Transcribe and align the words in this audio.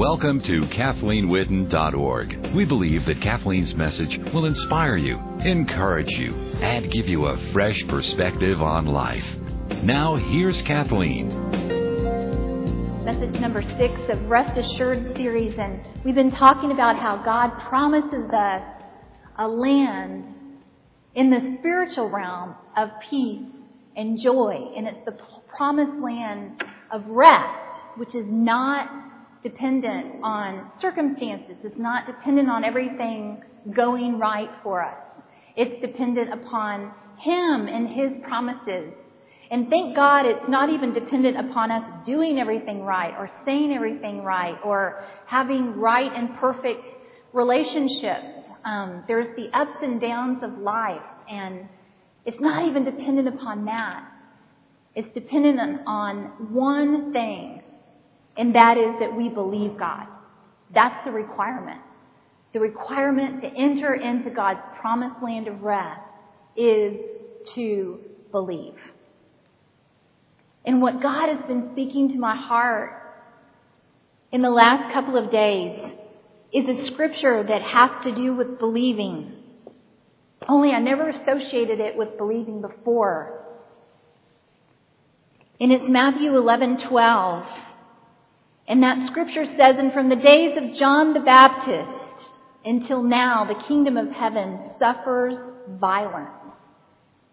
Welcome 0.00 0.40
to 0.44 0.62
KathleenWitten.org. 0.62 2.54
We 2.54 2.64
believe 2.64 3.04
that 3.04 3.20
Kathleen's 3.20 3.74
message 3.74 4.18
will 4.32 4.46
inspire 4.46 4.96
you, 4.96 5.18
encourage 5.44 6.08
you, 6.08 6.32
and 6.62 6.90
give 6.90 7.06
you 7.06 7.26
a 7.26 7.52
fresh 7.52 7.86
perspective 7.86 8.62
on 8.62 8.86
life. 8.86 9.26
Now, 9.82 10.16
here's 10.16 10.62
Kathleen. 10.62 11.28
Message 13.04 13.38
number 13.42 13.62
six 13.76 13.92
of 14.08 14.24
Rest 14.24 14.56
Assured 14.56 15.14
series, 15.18 15.58
and 15.58 15.86
we've 16.02 16.14
been 16.14 16.30
talking 16.30 16.72
about 16.72 16.96
how 16.96 17.22
God 17.22 17.50
promises 17.68 18.30
us 18.32 18.62
a 19.36 19.46
land 19.46 20.24
in 21.14 21.28
the 21.28 21.56
spiritual 21.58 22.08
realm 22.08 22.54
of 22.74 22.88
peace 23.10 23.42
and 23.96 24.18
joy, 24.18 24.72
and 24.74 24.88
it's 24.88 25.04
the 25.04 25.18
promised 25.54 26.02
land 26.02 26.64
of 26.90 27.04
rest, 27.06 27.82
which 27.98 28.14
is 28.14 28.24
not 28.26 29.09
dependent 29.42 30.22
on 30.22 30.70
circumstances. 30.80 31.56
It's 31.64 31.78
not 31.78 32.06
dependent 32.06 32.50
on 32.50 32.64
everything 32.64 33.42
going 33.72 34.18
right 34.18 34.50
for 34.62 34.82
us. 34.82 34.98
It's 35.56 35.80
dependent 35.80 36.32
upon 36.32 36.92
Him 37.18 37.66
and 37.68 37.88
His 37.88 38.12
promises. 38.22 38.92
And 39.50 39.68
thank 39.68 39.96
God 39.96 40.26
it's 40.26 40.48
not 40.48 40.70
even 40.70 40.92
dependent 40.92 41.36
upon 41.36 41.72
us 41.72 41.82
doing 42.06 42.38
everything 42.38 42.82
right 42.82 43.14
or 43.18 43.28
saying 43.44 43.72
everything 43.72 44.22
right 44.22 44.56
or 44.64 45.04
having 45.26 45.76
right 45.76 46.12
and 46.14 46.36
perfect 46.36 46.84
relationships. 47.32 48.28
Um, 48.64 49.02
there's 49.08 49.34
the 49.36 49.48
ups 49.56 49.74
and 49.82 50.00
downs 50.00 50.44
of 50.44 50.58
life, 50.58 51.02
and 51.28 51.66
it's 52.24 52.40
not 52.40 52.68
even 52.68 52.84
dependent 52.84 53.26
upon 53.26 53.64
that. 53.64 54.06
It's 54.94 55.12
dependent 55.14 55.58
on, 55.58 55.80
on 55.86 56.52
one 56.52 57.12
thing, 57.12 57.62
and 58.40 58.54
that 58.54 58.78
is 58.78 58.94
that 59.00 59.14
we 59.14 59.28
believe 59.28 59.76
God. 59.76 60.06
That's 60.74 61.04
the 61.04 61.10
requirement. 61.10 61.82
The 62.54 62.60
requirement 62.60 63.42
to 63.42 63.46
enter 63.46 63.92
into 63.92 64.30
God's 64.30 64.66
promised 64.80 65.22
land 65.22 65.46
of 65.46 65.60
rest 65.60 66.00
is 66.56 66.96
to 67.54 67.98
believe. 68.32 68.78
And 70.64 70.80
what 70.80 71.02
God 71.02 71.28
has 71.28 71.44
been 71.44 71.68
speaking 71.72 72.08
to 72.14 72.18
my 72.18 72.34
heart 72.34 72.94
in 74.32 74.40
the 74.40 74.48
last 74.48 74.90
couple 74.94 75.18
of 75.18 75.30
days 75.30 75.92
is 76.50 76.66
a 76.66 76.86
scripture 76.86 77.42
that 77.42 77.60
has 77.60 77.90
to 78.04 78.14
do 78.14 78.34
with 78.34 78.58
believing. 78.58 79.34
Only 80.48 80.70
I 80.70 80.78
never 80.78 81.10
associated 81.10 81.78
it 81.78 81.94
with 81.94 82.16
believing 82.16 82.62
before. 82.62 83.44
And 85.60 85.70
it's 85.70 85.84
Matthew 85.86 86.32
11:12. 86.32 87.46
And 88.70 88.84
that 88.84 89.04
scripture 89.08 89.46
says, 89.46 89.78
"And 89.78 89.92
from 89.92 90.08
the 90.08 90.14
days 90.14 90.56
of 90.56 90.72
John 90.74 91.12
the 91.12 91.18
Baptist 91.20 92.30
until 92.64 93.02
now, 93.02 93.44
the 93.44 93.56
kingdom 93.56 93.96
of 93.96 94.12
heaven 94.12 94.70
suffers 94.78 95.36
violence, 95.68 96.54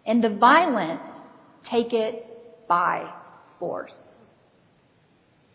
and 0.04 0.22
the 0.22 0.30
violent 0.30 1.00
take 1.62 1.92
it 1.92 2.66
by 2.66 3.08
force." 3.60 3.94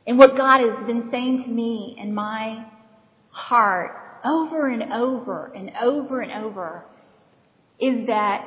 And 0.07 0.17
what 0.17 0.37
God 0.37 0.61
has 0.61 0.85
been 0.87 1.11
saying 1.11 1.43
to 1.43 1.49
me 1.49 1.97
in 1.99 2.15
my 2.15 2.65
heart 3.31 3.91
over 4.23 4.67
and 4.67 4.93
over 4.93 5.51
and 5.53 5.69
over 5.81 6.21
and 6.21 6.31
over 6.45 6.85
is 7.77 8.07
that 8.07 8.45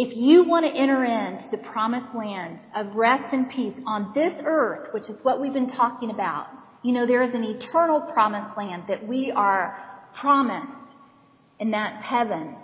if 0.00 0.16
you 0.16 0.44
want 0.44 0.64
to 0.64 0.70
enter 0.70 1.04
into 1.04 1.50
the 1.50 1.58
promised 1.58 2.14
land 2.14 2.60
of 2.76 2.94
rest 2.94 3.34
and 3.34 3.50
peace 3.50 3.74
on 3.84 4.12
this 4.14 4.32
earth, 4.44 4.94
which 4.94 5.10
is 5.10 5.18
what 5.24 5.40
we've 5.40 5.52
been 5.52 5.68
talking 5.68 6.10
about, 6.10 6.46
you 6.84 6.92
know, 6.92 7.04
there 7.04 7.24
is 7.24 7.34
an 7.34 7.42
eternal 7.42 8.00
promised 8.00 8.56
land 8.56 8.84
that 8.86 9.04
we 9.08 9.32
are 9.32 9.76
promised, 10.20 10.94
and 11.58 11.74
that's 11.74 12.00
heaven. 12.04 12.54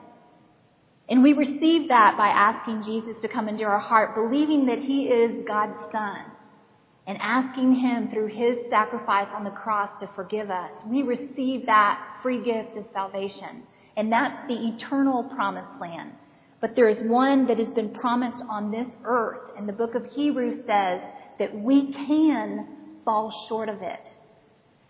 And 1.09 1.25
we 1.25 1.33
receive 1.33 1.89
that 1.89 2.17
by 2.17 2.29
asking 2.29 2.85
Jesus 2.85 3.20
to 3.23 3.29
come 3.29 3.48
into 3.48 3.64
our 3.64 3.81
heart, 3.81 4.14
believing 4.14 4.67
that 4.67 4.79
He 4.79 5.07
is 5.07 5.45
God's 5.45 5.91
Son, 5.91 6.19
and 7.08 7.19
asking 7.20 7.75
Him 7.75 8.13
through 8.13 8.29
His 8.29 8.58
sacrifice 8.70 9.29
on 9.35 9.42
the 9.42 9.51
cross 9.51 9.91
to 9.98 10.08
forgive 10.14 10.51
us. 10.51 10.70
We 10.87 11.03
receive 11.03 11.67
that 11.67 12.20
free 12.23 12.45
gift 12.45 12.77
of 12.77 12.85
salvation. 12.92 13.64
And 13.97 14.13
that's 14.13 14.47
the 14.47 14.55
eternal 14.55 15.25
promised 15.25 15.81
land. 15.81 16.13
But 16.64 16.77
there 16.77 16.89
is 16.89 16.97
one 17.02 17.47
that 17.48 17.58
has 17.58 17.69
been 17.75 17.91
promised 17.91 18.42
on 18.48 18.70
this 18.70 18.86
earth. 19.05 19.51
And 19.58 19.69
the 19.69 19.73
book 19.75 19.95
of 19.95 20.07
Hebrews 20.07 20.64
says 20.67 20.98
that 21.39 21.55
we 21.55 21.92
can 21.92 22.67
fall 23.05 23.47
short 23.51 23.69
of 23.69 23.83
it. 23.83 24.08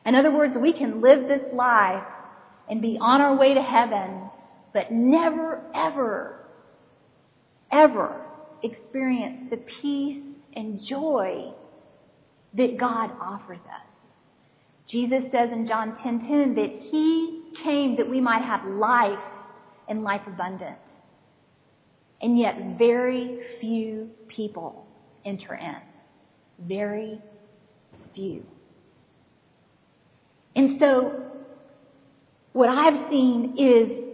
In 0.07 0.15
other 0.15 0.31
words, 0.31 0.55
we 0.57 0.73
can 0.73 1.01
live 1.01 1.27
this 1.27 1.43
life 1.53 2.05
and 2.71 2.81
be 2.81 2.97
on 3.01 3.21
our 3.21 3.37
way 3.37 3.55
to 3.55 3.61
heaven, 3.61 4.31
but 4.73 4.93
never, 4.93 5.62
ever, 5.75 6.47
ever 7.73 8.25
experience 8.62 9.51
the 9.51 9.56
peace 9.56 10.23
and 10.55 10.81
joy 10.81 11.55
that 12.56 12.79
God 12.79 13.11
offers 13.21 13.59
us. 13.67 13.89
Jesus 14.87 15.25
says 15.33 15.51
in 15.51 15.67
John 15.67 15.97
10:10 15.97 16.21
10, 16.21 16.21
10, 16.21 16.55
that 16.55 16.71
he 16.93 17.43
came 17.65 17.97
that 17.97 18.09
we 18.09 18.21
might 18.21 18.43
have 18.43 18.65
life 18.65 19.19
and 19.89 20.05
life 20.05 20.23
abundant. 20.29 20.77
And 22.25 22.39
yet 22.39 22.79
very 22.79 23.39
few 23.61 24.09
people 24.29 24.87
enter 25.27 25.55
in. 25.55 25.77
Very 26.67 27.21
few. 28.15 28.43
And 30.57 30.81
so 30.81 31.21
what 32.55 32.71
I've 32.71 33.11
seen 33.11 33.57
is 33.59 34.05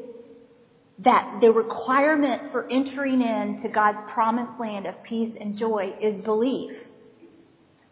that 1.04 1.38
the 1.40 1.52
requirement 1.52 2.50
for 2.50 2.68
entering 2.68 3.22
into 3.22 3.68
God's 3.68 4.02
promised 4.12 4.58
land 4.58 4.88
of 4.88 5.00
peace 5.04 5.32
and 5.40 5.56
joy 5.56 5.94
is 6.02 6.20
belief. 6.24 6.72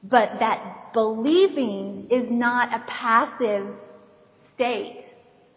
But 0.02 0.30
that 0.40 0.92
believing 0.92 2.08
is 2.10 2.26
not 2.28 2.74
a 2.74 2.84
passive 2.88 3.68
state. 4.56 5.04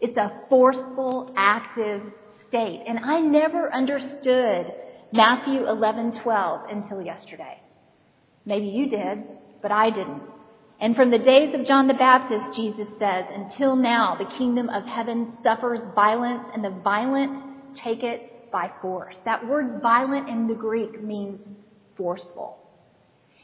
It's 0.00 0.16
a 0.16 0.40
forceful, 0.48 1.34
active 1.36 2.02
state. 2.52 2.84
And 2.86 2.98
I 2.98 3.20
never 3.20 3.72
understood 3.72 4.74
Matthew 5.10 5.64
11:12 5.66 6.70
until 6.70 7.00
yesterday. 7.00 7.58
Maybe 8.44 8.66
you 8.66 8.90
did, 8.90 9.24
but 9.62 9.72
I 9.72 9.88
didn't. 9.88 10.22
And 10.78 10.94
from 10.94 11.10
the 11.10 11.18
days 11.18 11.54
of 11.54 11.64
John 11.64 11.86
the 11.86 11.94
Baptist, 11.94 12.54
Jesus 12.54 12.88
says, 12.98 13.24
until 13.32 13.74
now, 13.76 14.16
the 14.16 14.36
kingdom 14.36 14.68
of 14.68 14.84
heaven 14.84 15.32
suffers 15.42 15.80
violence, 15.94 16.44
and 16.52 16.62
the 16.62 16.70
violent 16.70 17.74
take 17.74 18.02
it 18.02 18.50
by 18.50 18.70
force. 18.82 19.16
That 19.24 19.46
word 19.46 19.80
violent 19.80 20.28
in 20.28 20.48
the 20.48 20.54
Greek 20.54 21.02
means 21.02 21.40
forceful. 21.96 22.58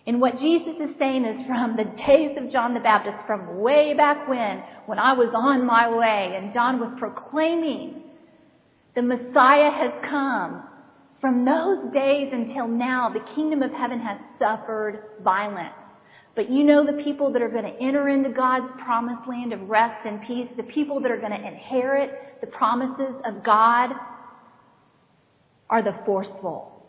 And 0.07 0.21
what 0.21 0.39
Jesus 0.39 0.75
is 0.81 0.97
saying 0.99 1.25
is 1.25 1.47
from 1.47 1.77
the 1.77 1.85
days 1.85 2.37
of 2.37 2.51
John 2.51 2.75
the 2.75 2.81
Baptist, 2.81 3.25
from 3.27 3.61
way 3.61 3.95
back 3.95 4.29
when, 4.29 4.63
when 4.87 4.99
I 4.99 5.13
was 5.13 5.31
on 5.33 5.65
my 5.65 5.89
way 5.95 6.35
and 6.37 6.53
John 6.53 6.81
was 6.81 6.93
proclaiming 6.99 8.08
the 8.99 9.03
Messiah 9.03 9.71
has 9.71 9.93
come. 10.11 10.65
From 11.21 11.45
those 11.45 11.93
days 11.93 12.31
until 12.33 12.67
now, 12.67 13.09
the 13.09 13.25
kingdom 13.37 13.63
of 13.63 13.71
heaven 13.71 14.01
has 14.01 14.19
suffered 14.41 15.05
violence. 15.23 15.73
But 16.35 16.51
you 16.51 16.65
know 16.65 16.85
the 16.85 17.01
people 17.05 17.33
that 17.33 17.41
are 17.41 17.49
going 17.49 17.63
to 17.63 17.81
enter 17.81 18.09
into 18.09 18.31
God's 18.31 18.73
promised 18.83 19.29
land 19.29 19.53
of 19.53 19.69
rest 19.69 20.05
and 20.05 20.21
peace, 20.23 20.49
the 20.57 20.65
people 20.65 21.01
that 21.03 21.13
are 21.13 21.17
going 21.17 21.31
to 21.31 21.47
inherit 21.47 22.41
the 22.41 22.49
promises 22.49 23.15
of 23.25 23.45
God 23.45 23.93
are 25.71 25.83
the 25.83 25.95
forceful. 26.05 26.85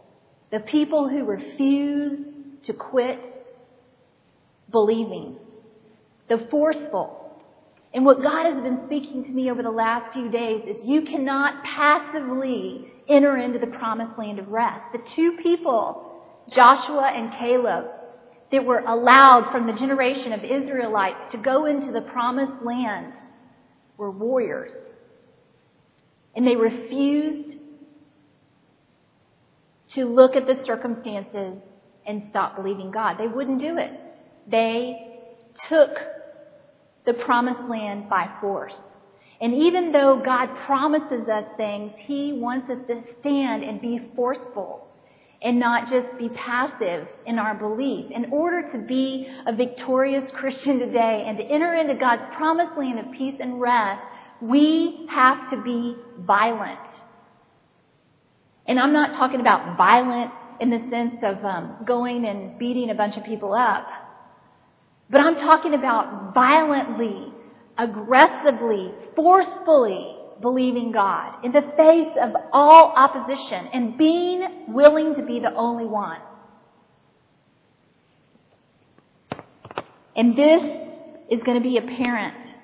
The 0.52 0.62
people 0.62 1.08
who 1.08 1.26
refuse 1.26 2.26
to 2.64 2.74
quit 2.74 3.22
believing. 4.72 5.38
The 6.28 6.48
forceful. 6.50 7.19
And 7.94 8.06
what 8.06 8.22
God 8.22 8.46
has 8.46 8.62
been 8.62 8.82
speaking 8.86 9.24
to 9.24 9.32
me 9.32 9.50
over 9.50 9.64
the 9.64 9.72
last 9.72 10.14
few 10.14 10.30
days 10.30 10.64
is 10.68 10.84
you 10.84 11.02
cannot 11.02 11.64
passively 11.64 12.92
enter 13.08 13.36
into 13.38 13.58
the 13.58 13.68
promised 13.68 14.18
land 14.18 14.38
of 14.38 14.50
rest. 14.50 14.84
The 14.92 15.00
two 15.00 15.38
people, 15.38 16.22
Joshua 16.50 17.12
and 17.16 17.34
Caleb, 17.34 17.88
that 18.52 18.66
were 18.66 18.84
allowed 18.86 19.52
from 19.52 19.66
the 19.66 19.74
generation 19.74 20.34
of 20.34 20.44
Israelites 20.44 21.32
to 21.32 21.38
go 21.38 21.66
into 21.66 21.92
the 21.92 22.02
promised 22.02 22.64
land 22.64 23.14
were 23.98 24.12
warriors. 24.12 24.72
And 26.36 26.46
they 26.48 26.56
refused 26.56 27.58
to 29.90 30.06
look 30.06 30.36
at 30.36 30.46
the 30.46 30.64
circumstances 30.64 31.58
and 32.06 32.28
stop 32.30 32.56
believing 32.56 32.92
God. 32.92 33.18
They 33.18 33.28
wouldn't 33.28 33.60
do 33.60 33.78
it. 33.78 33.92
They 34.48 35.18
took 35.68 36.00
the 37.10 37.16
promised 37.16 37.68
land 37.68 38.08
by 38.08 38.30
force. 38.40 38.80
And 39.42 39.52
even 39.56 39.92
though 39.92 40.22
God 40.24 40.48
promises 40.68 41.28
us 41.28 41.46
things, 41.58 41.94
He 41.98 42.34
wants 42.34 42.70
us 42.70 42.78
to 42.86 43.02
stand 43.20 43.64
and 43.64 43.82
be 43.82 44.00
forceful 44.16 44.86
and 45.42 45.60
not 45.60 45.90
just 45.90 46.16
be 46.20 46.30
passive 46.30 47.08
in 47.26 47.40
our 47.40 47.56
belief. 47.56 48.12
In 48.12 48.32
order 48.32 48.72
to 48.74 48.78
be 48.78 49.28
a 49.48 49.56
victorious 49.56 50.30
Christian 50.36 50.78
today 50.78 51.24
and 51.26 51.36
to 51.40 51.44
enter 51.44 51.74
into 51.74 51.96
God's 51.96 52.36
promised 52.36 52.78
land 52.78 53.00
of 53.00 53.12
peace 53.12 53.38
and 53.40 53.60
rest, 53.60 54.06
we 54.40 55.08
have 55.10 55.50
to 55.50 55.64
be 55.64 55.96
violent. 56.20 56.78
And 58.68 58.80
I'm 58.80 58.94
not 58.94 59.14
talking 59.16 59.40
about 59.40 59.78
violent 59.78 60.32
in 60.60 60.70
the 60.70 60.86
sense 60.92 61.16
of 61.24 61.44
um, 61.44 61.78
going 61.88 62.26
and 62.26 62.60
beating 62.60 62.92
a 62.92 62.96
bunch 62.96 63.18
of 63.18 63.24
people 63.24 63.54
up, 63.54 63.88
but 65.10 65.22
I'm 65.22 65.36
talking 65.36 65.74
about 65.74 66.34
violently, 66.34 67.34
aggressively, 67.78 68.92
forcefully 69.16 70.16
believing 70.42 70.92
God 70.92 71.44
in 71.44 71.52
the 71.52 71.62
face 71.76 72.16
of 72.22 72.32
all 72.52 72.94
opposition 72.96 73.68
and 73.74 73.98
being 73.98 74.74
willing 74.74 75.16
to 75.16 75.24
be 75.24 75.40
the 75.40 75.54
only 75.54 75.86
one. 75.86 76.20
And 80.16 80.36
this 80.36 80.64
is 81.30 81.42
going 81.44 81.58
to 81.58 81.64
be 81.64 81.78
apparent 81.78 82.56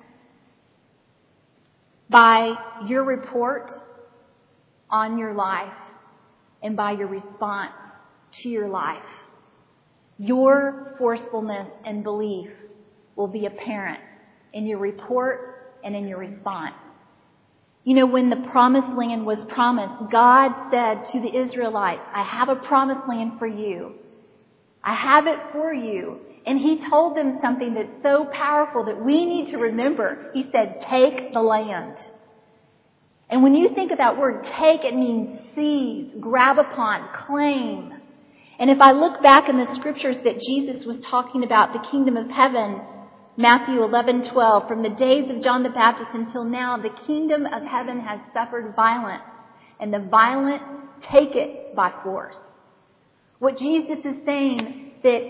by 2.08 2.54
your 2.86 3.04
report 3.04 3.70
on 4.90 5.18
your 5.18 5.34
life 5.34 5.72
and 6.62 6.76
by 6.76 6.92
your 6.92 7.08
response 7.08 7.72
to 8.32 8.48
your 8.48 8.68
life. 8.68 9.02
Your 10.18 10.94
forcefulness 10.98 11.68
and 11.84 12.02
belief 12.02 12.50
will 13.16 13.28
be 13.28 13.46
apparent 13.46 14.00
in 14.52 14.66
your 14.66 14.78
report 14.78 15.78
and 15.84 15.94
in 15.94 16.08
your 16.08 16.18
response. 16.18 16.74
You 17.84 17.94
know, 17.94 18.06
when 18.06 18.30
the 18.30 18.48
promised 18.50 18.88
land 18.96 19.24
was 19.24 19.38
promised, 19.48 20.10
God 20.10 20.52
said 20.72 21.04
to 21.12 21.20
the 21.20 21.36
Israelites, 21.36 22.02
I 22.12 22.22
have 22.22 22.48
a 22.48 22.56
promised 22.56 23.06
land 23.08 23.38
for 23.38 23.46
you. 23.46 23.94
I 24.82 24.94
have 24.94 25.26
it 25.26 25.38
for 25.52 25.72
you. 25.72 26.20
And 26.46 26.58
he 26.58 26.88
told 26.88 27.16
them 27.16 27.38
something 27.42 27.74
that's 27.74 28.02
so 28.02 28.24
powerful 28.32 28.84
that 28.84 29.04
we 29.04 29.24
need 29.24 29.50
to 29.50 29.58
remember. 29.58 30.30
He 30.32 30.48
said, 30.52 30.80
take 30.88 31.32
the 31.32 31.40
land. 31.40 31.96
And 33.28 33.42
when 33.42 33.54
you 33.54 33.74
think 33.74 33.90
of 33.90 33.98
that 33.98 34.16
word 34.16 34.44
take, 34.44 34.84
it 34.84 34.94
means 34.94 35.40
seize, 35.54 36.14
grab 36.20 36.58
upon, 36.58 37.08
claim. 37.26 37.92
And 38.58 38.70
if 38.70 38.80
I 38.80 38.92
look 38.92 39.22
back 39.22 39.48
in 39.48 39.58
the 39.58 39.74
scriptures 39.74 40.16
that 40.24 40.40
Jesus 40.40 40.86
was 40.86 40.98
talking 41.00 41.44
about 41.44 41.72
the 41.72 41.88
kingdom 41.90 42.16
of 42.16 42.30
heaven, 42.30 42.80
Matthew 43.36 43.80
11:12 43.80 44.66
from 44.66 44.82
the 44.82 44.88
days 44.88 45.30
of 45.30 45.42
John 45.42 45.62
the 45.62 45.68
Baptist 45.68 46.14
until 46.14 46.44
now 46.44 46.78
the 46.78 46.90
kingdom 47.06 47.44
of 47.44 47.62
heaven 47.64 48.00
has 48.00 48.20
suffered 48.32 48.74
violence 48.74 49.22
and 49.78 49.92
the 49.92 49.98
violent 49.98 50.62
take 51.02 51.36
it 51.36 51.74
by 51.76 51.92
force. 52.02 52.38
What 53.38 53.58
Jesus 53.58 53.98
is 54.04 54.16
saying 54.24 54.92
that 55.02 55.22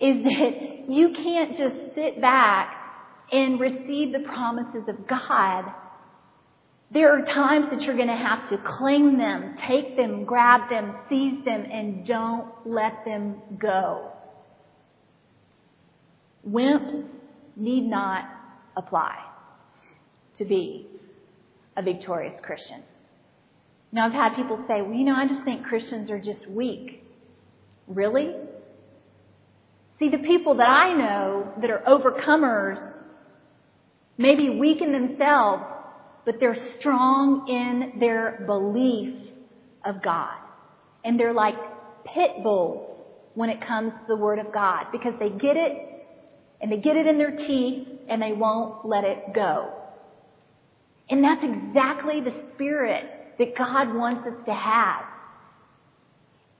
is 0.00 0.22
that 0.24 0.90
you 0.90 1.10
can't 1.10 1.56
just 1.56 1.94
sit 1.94 2.20
back 2.20 2.74
and 3.32 3.60
receive 3.60 4.12
the 4.12 4.20
promises 4.20 4.88
of 4.88 5.06
God. 5.06 5.72
There 6.90 7.12
are 7.12 7.24
times 7.24 7.66
that 7.70 7.82
you're 7.82 7.96
going 7.96 8.08
to 8.08 8.14
have 8.14 8.48
to 8.50 8.58
claim 8.58 9.18
them, 9.18 9.56
take 9.66 9.96
them, 9.96 10.24
grab 10.24 10.70
them, 10.70 10.94
seize 11.08 11.44
them, 11.44 11.66
and 11.70 12.06
don't 12.06 12.46
let 12.64 13.04
them 13.04 13.36
go. 13.58 14.12
Wimps 16.48 17.04
need 17.56 17.84
not 17.84 18.24
apply 18.76 19.16
to 20.36 20.44
be 20.44 20.86
a 21.76 21.82
victorious 21.82 22.34
Christian. 22.42 22.82
Now, 23.90 24.06
I've 24.06 24.12
had 24.12 24.36
people 24.36 24.62
say, 24.68 24.82
well, 24.82 24.92
you 24.92 25.04
know, 25.04 25.14
I 25.14 25.26
just 25.26 25.42
think 25.42 25.64
Christians 25.64 26.10
are 26.10 26.20
just 26.20 26.46
weak. 26.48 27.02
Really? 27.88 28.34
See, 29.98 30.08
the 30.08 30.18
people 30.18 30.56
that 30.56 30.68
I 30.68 30.92
know 30.92 31.52
that 31.60 31.70
are 31.70 31.82
overcomers 31.86 32.92
may 34.18 34.34
be 34.34 34.50
weak 34.50 34.82
in 34.82 34.92
themselves, 34.92 35.64
but 36.26 36.40
they're 36.40 36.58
strong 36.78 37.48
in 37.48 37.98
their 38.00 38.42
belief 38.46 39.14
of 39.84 40.02
God. 40.02 40.36
And 41.04 41.18
they're 41.18 41.32
like 41.32 41.54
pit 42.04 42.42
bulls 42.42 43.00
when 43.34 43.48
it 43.48 43.60
comes 43.60 43.92
to 43.92 44.04
the 44.08 44.16
Word 44.16 44.40
of 44.40 44.52
God 44.52 44.86
because 44.90 45.14
they 45.20 45.30
get 45.30 45.56
it 45.56 46.04
and 46.60 46.70
they 46.70 46.78
get 46.78 46.96
it 46.96 47.06
in 47.06 47.16
their 47.16 47.36
teeth 47.36 47.88
and 48.08 48.20
they 48.20 48.32
won't 48.32 48.84
let 48.84 49.04
it 49.04 49.32
go. 49.32 49.72
And 51.08 51.22
that's 51.22 51.44
exactly 51.44 52.20
the 52.20 52.34
spirit 52.52 53.04
that 53.38 53.56
God 53.56 53.94
wants 53.94 54.26
us 54.26 54.44
to 54.46 54.52
have. 54.52 55.04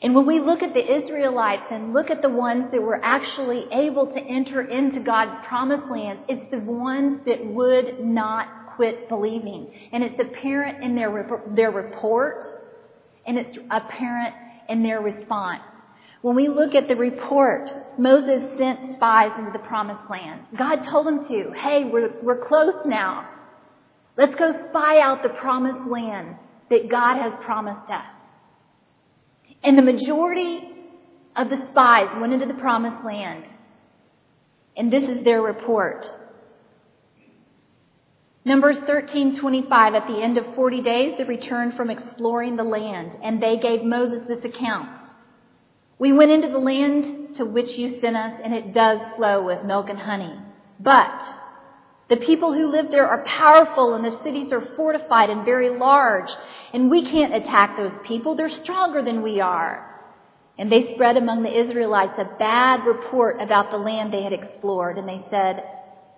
And 0.02 0.14
when 0.14 0.26
we 0.26 0.40
look 0.40 0.62
at 0.62 0.74
the 0.74 1.02
Israelites 1.02 1.64
and 1.70 1.92
look 1.92 2.10
at 2.10 2.22
the 2.22 2.28
ones 2.28 2.66
that 2.70 2.82
were 2.82 3.02
actually 3.02 3.66
able 3.72 4.06
to 4.06 4.20
enter 4.20 4.60
into 4.60 5.00
God's 5.00 5.44
promised 5.48 5.90
land, 5.90 6.20
it's 6.28 6.50
the 6.50 6.60
ones 6.60 7.20
that 7.26 7.44
would 7.44 8.04
not 8.04 8.55
quit 8.76 9.08
believing. 9.08 9.72
And 9.92 10.04
it's 10.04 10.20
apparent 10.20 10.84
in 10.84 10.94
their, 10.94 11.42
their 11.54 11.70
report 11.70 12.44
and 13.26 13.38
it's 13.38 13.56
apparent 13.70 14.34
in 14.68 14.82
their 14.82 15.00
response. 15.00 15.62
When 16.22 16.34
we 16.34 16.48
look 16.48 16.74
at 16.74 16.88
the 16.88 16.96
report, 16.96 17.70
Moses 17.98 18.58
sent 18.58 18.96
spies 18.96 19.32
into 19.38 19.52
the 19.52 19.60
promised 19.60 20.10
land. 20.10 20.42
God 20.56 20.82
told 20.90 21.06
him 21.06 21.26
to. 21.28 21.52
Hey, 21.52 21.84
we're, 21.84 22.12
we're 22.22 22.46
close 22.46 22.74
now. 22.86 23.28
Let's 24.16 24.34
go 24.34 24.52
spy 24.70 25.00
out 25.00 25.22
the 25.22 25.28
promised 25.28 25.90
land 25.90 26.36
that 26.70 26.90
God 26.90 27.20
has 27.20 27.32
promised 27.44 27.90
us. 27.90 28.06
And 29.62 29.76
the 29.76 29.82
majority 29.82 30.60
of 31.36 31.48
the 31.50 31.66
spies 31.70 32.08
went 32.20 32.32
into 32.32 32.46
the 32.46 32.54
promised 32.54 33.04
land. 33.04 33.44
And 34.76 34.92
this 34.92 35.08
is 35.08 35.24
their 35.24 35.42
report. 35.42 36.06
Numbers 38.46 38.78
13:25 38.78 39.96
at 39.96 40.06
the 40.06 40.22
end 40.22 40.38
of 40.38 40.54
40 40.54 40.80
days 40.80 41.18
they 41.18 41.24
returned 41.24 41.74
from 41.74 41.90
exploring 41.90 42.54
the 42.54 42.62
land 42.62 43.16
and 43.20 43.42
they 43.42 43.56
gave 43.56 43.82
Moses 43.82 44.22
this 44.28 44.44
account. 44.44 44.96
We 45.98 46.12
went 46.12 46.30
into 46.30 46.46
the 46.46 46.58
land 46.58 47.34
to 47.34 47.44
which 47.44 47.76
you 47.76 48.00
sent 48.00 48.16
us, 48.16 48.34
and 48.44 48.54
it 48.54 48.72
does 48.72 49.00
flow 49.16 49.44
with 49.44 49.64
milk 49.64 49.90
and 49.90 49.98
honey. 49.98 50.38
But 50.78 51.20
the 52.08 52.18
people 52.18 52.52
who 52.52 52.68
live 52.68 52.92
there 52.92 53.08
are 53.08 53.24
powerful, 53.24 53.94
and 53.94 54.04
the 54.04 54.22
cities 54.22 54.52
are 54.52 54.60
fortified 54.76 55.28
and 55.28 55.44
very 55.44 55.70
large, 55.70 56.30
and 56.72 56.88
we 56.88 57.02
can't 57.02 57.34
attack 57.34 57.76
those 57.76 57.98
people. 58.04 58.36
They're 58.36 58.48
stronger 58.48 59.02
than 59.02 59.22
we 59.22 59.40
are. 59.40 59.92
And 60.56 60.70
they 60.70 60.94
spread 60.94 61.16
among 61.16 61.42
the 61.42 61.58
Israelites 61.58 62.14
a 62.18 62.36
bad 62.38 62.86
report 62.86 63.42
about 63.42 63.72
the 63.72 63.78
land 63.78 64.12
they 64.12 64.22
had 64.22 64.32
explored, 64.32 64.98
and 64.98 65.08
they 65.08 65.26
said, 65.30 65.64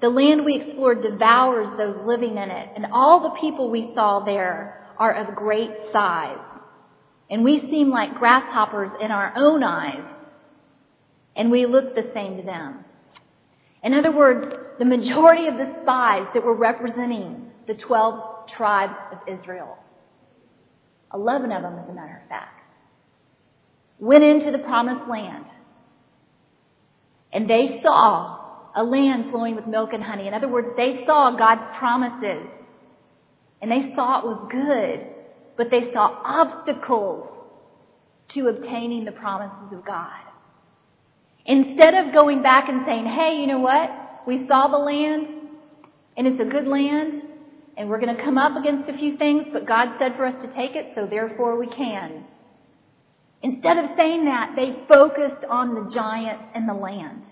The 0.00 0.08
land 0.08 0.44
we 0.44 0.56
explored 0.56 1.02
devours 1.02 1.76
those 1.76 1.96
living 2.06 2.36
in 2.36 2.50
it, 2.50 2.70
and 2.76 2.86
all 2.92 3.22
the 3.22 3.40
people 3.40 3.70
we 3.70 3.92
saw 3.94 4.20
there 4.20 4.86
are 4.96 5.12
of 5.12 5.34
great 5.34 5.70
size. 5.92 6.38
And 7.30 7.44
we 7.44 7.60
seem 7.70 7.90
like 7.90 8.14
grasshoppers 8.14 8.90
in 9.00 9.10
our 9.10 9.32
own 9.36 9.62
eyes. 9.62 10.04
And 11.36 11.50
we 11.50 11.66
look 11.66 11.94
the 11.94 12.10
same 12.14 12.36
to 12.36 12.42
them. 12.42 12.84
In 13.82 13.94
other 13.94 14.10
words, 14.10 14.54
the 14.78 14.84
majority 14.84 15.46
of 15.46 15.56
the 15.56 15.76
spies 15.82 16.26
that 16.34 16.44
were 16.44 16.54
representing 16.54 17.50
the 17.66 17.74
12 17.74 18.48
tribes 18.48 18.94
of 19.12 19.18
Israel, 19.28 19.78
11 21.12 21.52
of 21.52 21.62
them, 21.62 21.78
as 21.78 21.88
a 21.88 21.92
matter 21.92 22.20
of 22.22 22.28
fact, 22.28 22.66
went 23.98 24.24
into 24.24 24.50
the 24.50 24.58
promised 24.58 25.08
land. 25.08 25.44
And 27.32 27.48
they 27.48 27.80
saw 27.82 28.37
a 28.78 28.82
land 28.82 29.30
flowing 29.30 29.56
with 29.56 29.66
milk 29.66 29.92
and 29.92 30.02
honey. 30.02 30.26
In 30.26 30.34
other 30.34 30.48
words, 30.48 30.68
they 30.76 31.04
saw 31.04 31.36
God's 31.36 31.76
promises. 31.78 32.46
And 33.60 33.70
they 33.70 33.92
saw 33.94 34.20
it 34.20 34.24
was 34.24 34.48
good 34.50 35.14
but 35.58 35.70
they 35.70 35.92
saw 35.92 36.22
obstacles 36.24 37.26
to 38.28 38.46
obtaining 38.46 39.04
the 39.04 39.12
promises 39.12 39.72
of 39.72 39.84
God. 39.84 40.22
Instead 41.44 41.94
of 41.94 42.14
going 42.14 42.42
back 42.42 42.68
and 42.68 42.86
saying, 42.86 43.06
hey, 43.06 43.40
you 43.40 43.46
know 43.48 43.58
what? 43.58 43.90
We 44.26 44.46
saw 44.46 44.68
the 44.68 44.78
land 44.78 45.26
and 46.16 46.26
it's 46.26 46.40
a 46.40 46.44
good 46.44 46.66
land 46.66 47.22
and 47.76 47.88
we're 47.88 48.00
going 48.00 48.14
to 48.16 48.22
come 48.22 48.38
up 48.38 48.56
against 48.56 48.88
a 48.88 48.96
few 48.96 49.16
things, 49.16 49.46
but 49.52 49.66
God 49.66 49.96
said 49.98 50.14
for 50.16 50.26
us 50.26 50.40
to 50.44 50.52
take 50.54 50.76
it, 50.76 50.92
so 50.94 51.06
therefore 51.06 51.58
we 51.58 51.66
can. 51.66 52.24
Instead 53.42 53.78
of 53.78 53.90
saying 53.96 54.24
that, 54.26 54.54
they 54.56 54.76
focused 54.88 55.44
on 55.48 55.74
the 55.74 55.92
giant 55.92 56.40
and 56.54 56.68
the 56.68 56.74
land. 56.74 57.24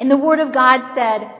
And 0.00 0.10
the 0.10 0.16
Word 0.16 0.40
of 0.40 0.52
God 0.52 0.94
said, 0.94 1.30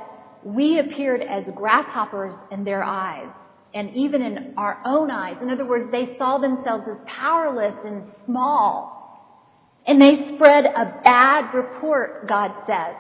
we 0.45 0.79
appeared 0.79 1.23
as 1.23 1.45
grasshoppers 1.55 2.35
in 2.51 2.65
their 2.65 2.85
eyes 2.85 3.31
and 3.73 3.95
even 3.97 4.23
in 4.23 4.55
our 4.57 4.81
own 4.85 5.11
eyes. 5.11 5.37
In 5.43 5.51
other 5.51 5.67
words, 5.67 5.91
they 5.91 6.17
saw 6.17 6.39
themselves 6.39 6.85
as 6.89 6.97
powerless 7.07 7.75
and 7.85 8.05
small. 8.27 8.93
And 9.87 10.01
they 10.01 10.35
spread 10.35 10.67
a 10.67 11.01
bad 11.03 11.53
report, 11.55 12.29
God 12.29 12.53
says. 12.67 12.97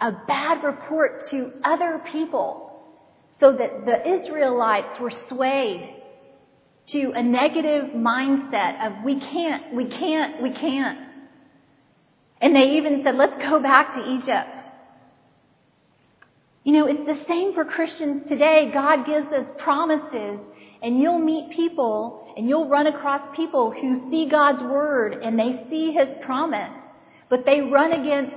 A 0.00 0.12
bad 0.26 0.62
report 0.62 1.30
to 1.30 1.52
other 1.64 2.02
people 2.12 2.64
so 3.40 3.52
that 3.52 3.84
the 3.84 4.20
Israelites 4.20 5.00
were 5.00 5.12
swayed 5.28 6.02
to 6.88 7.12
a 7.14 7.22
negative 7.22 7.90
mindset 7.94 8.86
of 8.86 9.04
we 9.04 9.18
can't, 9.18 9.74
we 9.74 9.86
can't, 9.86 10.42
we 10.42 10.50
can't. 10.50 10.98
And 12.44 12.54
they 12.54 12.76
even 12.76 13.00
said, 13.02 13.16
let's 13.16 13.38
go 13.38 13.58
back 13.58 13.94
to 13.94 14.06
Egypt. 14.06 14.58
You 16.62 16.74
know, 16.74 16.86
it's 16.86 17.06
the 17.06 17.24
same 17.26 17.54
for 17.54 17.64
Christians 17.64 18.28
today. 18.28 18.70
God 18.70 19.06
gives 19.06 19.28
us 19.28 19.46
promises 19.56 20.40
and 20.82 21.00
you'll 21.00 21.20
meet 21.20 21.56
people 21.56 22.34
and 22.36 22.46
you'll 22.46 22.68
run 22.68 22.86
across 22.86 23.34
people 23.34 23.70
who 23.70 24.10
see 24.10 24.28
God's 24.28 24.62
word 24.62 25.22
and 25.22 25.38
they 25.38 25.64
see 25.70 25.92
his 25.92 26.08
promise, 26.20 26.70
but 27.30 27.46
they 27.46 27.62
run 27.62 27.92
against 27.92 28.34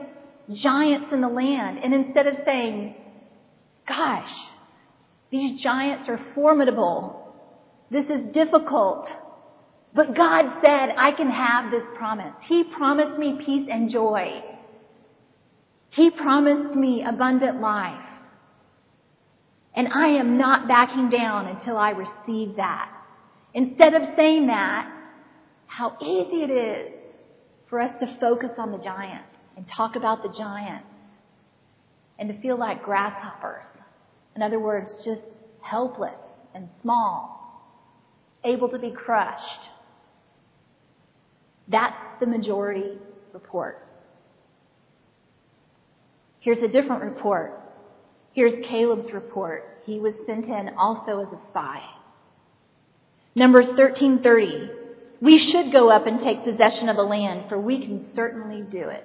giants 0.53 1.07
in 1.11 1.19
the 1.19 1.27
land. 1.27 1.79
And 1.83 1.93
instead 1.93 2.27
of 2.27 2.35
saying, 2.45 2.95
gosh, 3.85 4.31
these 5.31 5.61
giants 5.61 6.07
are 6.07 6.19
formidable. 6.33 7.35
This 7.91 8.05
is 8.05 8.33
difficult. 8.33 9.09
But 9.97 10.15
God 10.15 10.61
said, 10.61 10.89
I 10.95 11.11
can 11.11 11.31
have 11.31 11.71
this 11.71 11.81
promise. 11.97 12.35
He 12.47 12.63
promised 12.63 13.17
me 13.17 13.39
peace 13.43 13.67
and 13.67 13.89
joy. 13.89 14.43
He 15.89 16.11
promised 16.11 16.75
me 16.75 17.03
abundant 17.03 17.59
life. 17.61 18.05
And 19.75 19.87
I 19.87 20.09
am 20.09 20.37
not 20.37 20.67
backing 20.67 21.09
down 21.09 21.47
until 21.47 21.77
I 21.77 21.89
receive 21.89 22.57
that. 22.57 22.91
Instead 23.55 23.95
of 23.95 24.03
saying 24.15 24.45
that, 24.47 24.87
how 25.65 25.97
easy 25.99 26.43
it 26.43 26.51
is 26.51 26.93
for 27.67 27.81
us 27.81 27.99
to 27.99 28.17
focus 28.19 28.51
on 28.59 28.71
the 28.71 28.77
giant 28.77 29.25
and 29.55 29.67
talk 29.67 29.95
about 29.95 30.21
the 30.21 30.29
giant 30.37 30.85
and 32.19 32.29
to 32.29 32.39
feel 32.39 32.59
like 32.59 32.83
grasshoppers. 32.83 33.65
In 34.35 34.43
other 34.43 34.59
words, 34.59 34.91
just 35.03 35.21
helpless 35.61 36.13
and 36.53 36.69
small, 36.83 37.65
able 38.43 38.69
to 38.69 38.77
be 38.77 38.91
crushed. 38.91 39.69
That's 41.67 41.95
the 42.19 42.27
majority 42.27 42.97
report. 43.33 43.85
Here's 46.39 46.59
a 46.59 46.67
different 46.67 47.03
report. 47.03 47.59
Here's 48.33 48.65
Caleb's 48.65 49.11
report. 49.11 49.81
He 49.85 49.99
was 49.99 50.13
sent 50.25 50.45
in 50.45 50.69
also 50.77 51.21
as 51.21 51.27
a 51.33 51.39
spy. 51.49 51.81
Numbers 53.35 53.67
13:30. 53.67 54.69
We 55.19 55.37
should 55.39 55.71
go 55.71 55.89
up 55.89 56.05
and 56.05 56.21
take 56.21 56.43
possession 56.43 56.89
of 56.89 56.95
the 56.95 57.03
land, 57.03 57.49
for 57.49 57.59
we 57.59 57.79
can 57.79 58.13
certainly 58.15 58.61
do 58.61 58.89
it. 58.89 59.03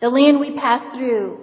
The 0.00 0.08
land 0.08 0.40
we 0.40 0.52
passed 0.52 0.96
through 0.96 1.38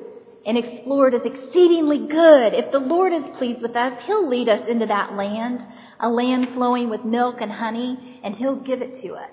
and 0.45 0.57
explored 0.57 1.13
is 1.13 1.21
exceedingly 1.23 1.99
good. 2.07 2.53
If 2.53 2.71
the 2.71 2.79
Lord 2.79 3.13
is 3.13 3.37
pleased 3.37 3.61
with 3.61 3.75
us, 3.75 4.01
He'll 4.05 4.27
lead 4.27 4.49
us 4.49 4.67
into 4.67 4.87
that 4.87 5.13
land, 5.13 5.65
a 5.99 6.09
land 6.09 6.49
flowing 6.55 6.89
with 6.89 7.05
milk 7.05 7.41
and 7.41 7.51
honey, 7.51 8.19
and 8.23 8.35
He'll 8.35 8.55
give 8.55 8.81
it 8.81 9.01
to 9.03 9.13
us. 9.13 9.29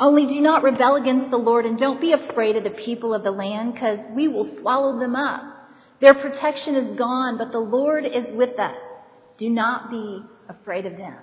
Only 0.00 0.24
do 0.24 0.40
not 0.40 0.62
rebel 0.62 0.96
against 0.96 1.30
the 1.30 1.36
Lord 1.36 1.66
and 1.66 1.78
don't 1.78 2.00
be 2.00 2.12
afraid 2.12 2.56
of 2.56 2.64
the 2.64 2.70
people 2.70 3.12
of 3.12 3.22
the 3.22 3.30
land, 3.30 3.74
because 3.74 3.98
we 4.14 4.28
will 4.28 4.48
swallow 4.58 4.98
them 4.98 5.14
up. 5.14 5.42
Their 6.00 6.14
protection 6.14 6.74
is 6.74 6.96
gone, 6.96 7.36
but 7.36 7.52
the 7.52 7.60
Lord 7.60 8.06
is 8.06 8.32
with 8.32 8.58
us. 8.58 8.80
Do 9.36 9.50
not 9.50 9.90
be 9.90 10.22
afraid 10.48 10.86
of 10.86 10.96
them. 10.96 11.18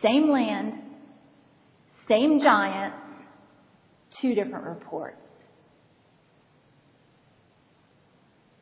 Same 0.00 0.30
land, 0.30 0.78
same 2.08 2.38
giant, 2.38 2.94
two 4.12 4.36
different 4.36 4.66
reports. 4.66 5.16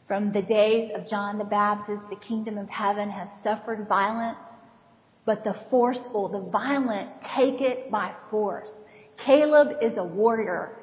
From 0.09 0.33
the 0.33 0.41
days 0.41 0.91
of 0.95 1.07
John 1.07 1.37
the 1.37 1.45
Baptist, 1.45 2.03
the 2.09 2.17
kingdom 2.17 2.57
of 2.57 2.71
heaven 2.71 3.11
has 3.11 3.29
suffered 3.45 3.87
violence, 3.87 4.39
but 5.27 5.43
the 5.43 5.55
forceful, 5.69 6.29
the 6.29 6.51
violent 6.51 7.11
take 7.37 7.61
it 7.61 7.91
by 7.91 8.13
force. 8.31 8.71
Caleb 9.25 9.79
is 9.83 9.99
a 9.99 10.05
warrior, 10.05 10.77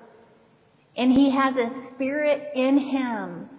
and 0.98 1.12
he 1.12 1.32
has 1.32 1.56
a 1.56 1.94
spirit 1.96 2.50
in 2.54 2.78
him 2.78 3.50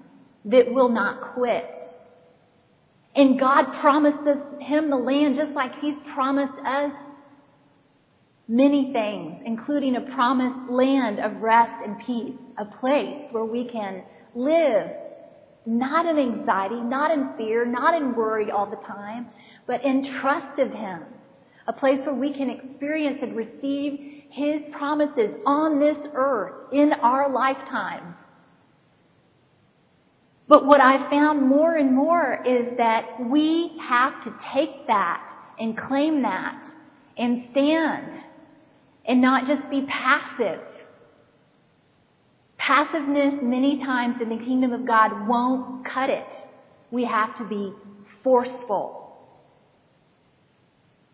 that 0.45 0.73
will 0.73 0.91
not 0.91 1.35
quit. 1.35 1.71
And 3.17 3.41
God 3.41 3.81
promises 3.81 4.39
him 4.61 4.91
the 4.91 4.97
land 4.97 5.37
just 5.37 5.53
like 5.53 5.73
he's 5.81 5.95
promised 6.15 6.61
us 6.67 6.93
many 8.47 8.93
things, 8.93 9.41
including 9.47 9.97
a 9.97 10.01
promised 10.15 10.71
land 10.71 11.19
of 11.19 11.41
rest 11.41 11.83
and 11.83 11.99
peace, 12.01 12.35
a 12.59 12.65
place 12.67 13.27
where 13.31 13.45
we 13.45 13.69
can 13.69 14.03
live 14.35 14.91
not 15.67 16.07
in 16.07 16.19
anxiety, 16.19 16.81
not 16.81 17.11
in 17.11 17.31
fear, 17.37 17.65
not 17.65 17.95
in 17.95 18.15
worry 18.15 18.51
all 18.51 18.67
the 18.69 18.85
time, 18.87 19.29
but 19.67 19.85
in 19.85 20.19
trust 20.21 20.59
of 20.59 20.71
Him. 20.71 21.03
A 21.67 21.73
place 21.73 21.99
where 22.05 22.15
we 22.15 22.33
can 22.33 22.51
experience 22.51 23.19
and 23.23 23.35
receive 23.35 24.25
His 24.31 24.61
promises 24.73 25.37
on 25.47 25.81
this 25.81 25.97
earth 26.15 26.73
in 26.73 26.93
our 26.93 27.31
lifetime. 27.31 28.15
But 30.47 30.67
what 30.67 30.81
I've 30.81 31.09
found 31.09 31.49
more 31.49 31.77
and 31.77 31.95
more 31.95 32.43
is 32.47 32.77
that 32.77 33.19
we 33.31 33.79
have 33.81 34.23
to 34.25 34.35
take 34.53 34.87
that 34.87 35.35
and 35.59 35.77
claim 35.77 36.23
that 36.23 36.63
and 37.17 37.45
stand 37.53 38.13
and 39.07 39.23
not 39.23 39.47
just 39.47 39.71
be 39.71 39.87
passive. 39.89 40.61
Passiveness 42.67 43.35
many 43.43 43.79
times 43.85 44.23
in 44.23 44.31
the 44.31 44.39
kingdom 44.39 44.73
of 44.73 44.87
God 44.87 45.29
won't 45.29 45.85
cut 45.85 46.09
it. 46.09 46.27
We 46.91 47.05
have 47.05 47.37
to 47.37 47.45
be 47.45 47.75
forceful. 48.23 49.19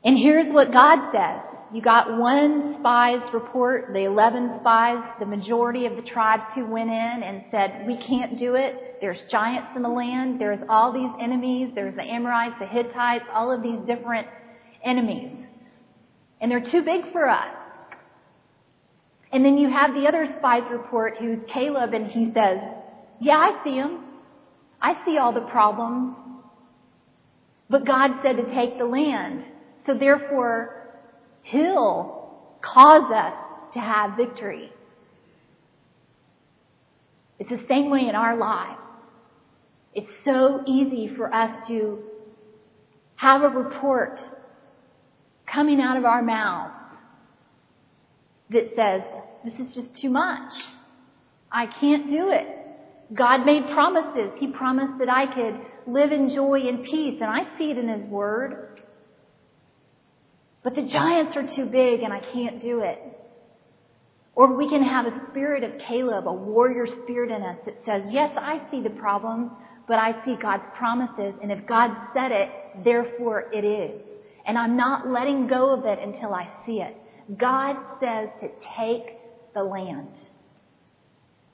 And 0.04 0.16
here's 0.16 0.52
what 0.52 0.72
God 0.72 1.10
says. 1.12 1.42
You 1.72 1.82
got 1.82 2.16
one 2.16 2.76
spy's 2.78 3.34
report, 3.34 3.92
the 3.92 4.04
11 4.04 4.60
spies, 4.60 5.02
the 5.18 5.26
majority 5.26 5.86
of 5.86 5.96
the 5.96 6.02
tribes 6.02 6.44
who 6.54 6.66
went 6.66 6.88
in 6.88 7.22
and 7.24 7.42
said, 7.50 7.84
we 7.84 7.96
can't 7.96 8.38
do 8.38 8.54
it. 8.54 8.98
There's 9.00 9.20
giants 9.28 9.70
in 9.74 9.82
the 9.82 9.88
land. 9.88 10.40
There's 10.40 10.60
all 10.68 10.92
these 10.92 11.10
enemies. 11.20 11.72
There's 11.74 11.96
the 11.96 12.04
Amorites, 12.04 12.54
the 12.60 12.66
Hittites, 12.66 13.24
all 13.34 13.50
of 13.52 13.60
these 13.60 13.80
different 13.86 14.28
enemies. 14.84 15.36
And 16.40 16.48
they're 16.48 16.64
too 16.64 16.82
big 16.82 17.10
for 17.10 17.28
us. 17.28 17.59
And 19.32 19.44
then 19.44 19.58
you 19.58 19.70
have 19.70 19.94
the 19.94 20.06
other 20.06 20.26
spy's 20.38 20.68
report 20.70 21.16
who's 21.18 21.38
Caleb 21.52 21.94
and 21.94 22.06
he 22.06 22.32
says, 22.34 22.58
yeah, 23.20 23.36
I 23.36 23.62
see 23.62 23.76
them. 23.76 24.04
I 24.80 25.04
see 25.04 25.18
all 25.18 25.32
the 25.32 25.42
problems. 25.42 26.16
But 27.68 27.86
God 27.86 28.10
said 28.22 28.36
to 28.36 28.54
take 28.54 28.78
the 28.78 28.86
land. 28.86 29.44
So 29.86 29.94
therefore, 29.94 30.76
He'll 31.42 32.34
cause 32.60 33.10
us 33.12 33.34
to 33.74 33.80
have 33.80 34.16
victory. 34.16 34.72
It's 37.38 37.50
the 37.50 37.64
same 37.68 37.90
way 37.90 38.08
in 38.08 38.14
our 38.14 38.36
lives. 38.36 38.80
It's 39.94 40.10
so 40.24 40.62
easy 40.66 41.12
for 41.16 41.32
us 41.32 41.66
to 41.68 41.98
have 43.16 43.42
a 43.42 43.48
report 43.48 44.20
coming 45.46 45.80
out 45.80 45.96
of 45.96 46.04
our 46.04 46.22
mouths 46.22 46.79
that 48.50 48.74
says, 48.76 49.02
this 49.44 49.54
is 49.58 49.74
just 49.74 49.94
too 50.00 50.10
much. 50.10 50.52
I 51.50 51.66
can't 51.66 52.08
do 52.08 52.30
it. 52.30 52.46
God 53.12 53.44
made 53.44 53.64
promises. 53.70 54.32
He 54.38 54.48
promised 54.48 54.98
that 54.98 55.08
I 55.08 55.26
could 55.26 55.60
live 55.86 56.12
in 56.12 56.28
joy 56.28 56.60
and 56.68 56.84
peace, 56.84 57.18
and 57.20 57.30
I 57.30 57.58
see 57.58 57.70
it 57.70 57.78
in 57.78 57.88
His 57.88 58.06
Word. 58.06 58.80
But 60.62 60.74
the 60.74 60.82
giants 60.82 61.36
are 61.36 61.46
too 61.46 61.66
big, 61.66 62.02
and 62.02 62.12
I 62.12 62.20
can't 62.20 62.60
do 62.60 62.80
it. 62.80 62.98
Or 64.34 64.56
we 64.56 64.68
can 64.68 64.82
have 64.82 65.06
a 65.06 65.26
spirit 65.30 65.64
of 65.64 65.72
Caleb, 65.88 66.28
a 66.28 66.32
warrior 66.32 66.86
spirit 66.86 67.30
in 67.30 67.42
us 67.42 67.58
that 67.64 67.76
says, 67.84 68.12
yes, 68.12 68.30
I 68.36 68.62
see 68.70 68.80
the 68.80 68.90
problems, 68.90 69.50
but 69.88 69.98
I 69.98 70.24
see 70.24 70.36
God's 70.40 70.68
promises, 70.76 71.34
and 71.42 71.50
if 71.50 71.66
God 71.66 71.90
said 72.14 72.30
it, 72.30 72.48
therefore 72.84 73.50
it 73.52 73.64
is. 73.64 74.00
And 74.46 74.56
I'm 74.56 74.76
not 74.76 75.08
letting 75.08 75.48
go 75.48 75.74
of 75.74 75.84
it 75.84 75.98
until 75.98 76.32
I 76.32 76.48
see 76.64 76.80
it. 76.80 76.96
God 77.36 77.76
says 78.00 78.28
to 78.40 78.48
take 78.76 79.16
the 79.54 79.62
land. 79.62 80.08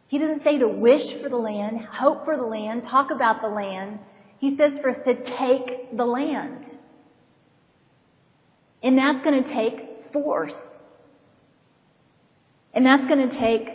He 0.08 0.18
doesn't 0.18 0.44
say 0.44 0.58
to 0.58 0.68
wish 0.68 1.20
for 1.20 1.28
the 1.28 1.36
land, 1.36 1.80
hope 1.80 2.24
for 2.24 2.36
the 2.36 2.44
land, 2.44 2.84
talk 2.84 3.10
about 3.10 3.42
the 3.42 3.48
land. 3.48 3.98
He 4.38 4.56
says 4.56 4.72
for 4.80 4.90
us 4.90 4.98
to 5.04 5.14
take 5.36 5.96
the 5.96 6.04
land. 6.04 6.64
And 8.82 8.96
that's 8.96 9.24
going 9.24 9.42
to 9.42 9.52
take 9.52 10.12
force. 10.12 10.54
And 12.72 12.86
that's 12.86 13.06
going 13.08 13.28
to 13.28 13.38
take 13.38 13.68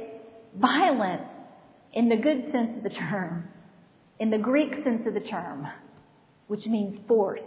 violence 0.56 1.28
in 1.94 2.08
the 2.08 2.16
good 2.16 2.52
sense 2.52 2.78
of 2.78 2.84
the 2.84 2.90
term, 2.90 3.50
in 4.20 4.30
the 4.30 4.38
Greek 4.38 4.84
sense 4.84 5.06
of 5.06 5.14
the 5.14 5.20
term, 5.20 5.68
which 6.48 6.66
means 6.66 7.00
force. 7.08 7.44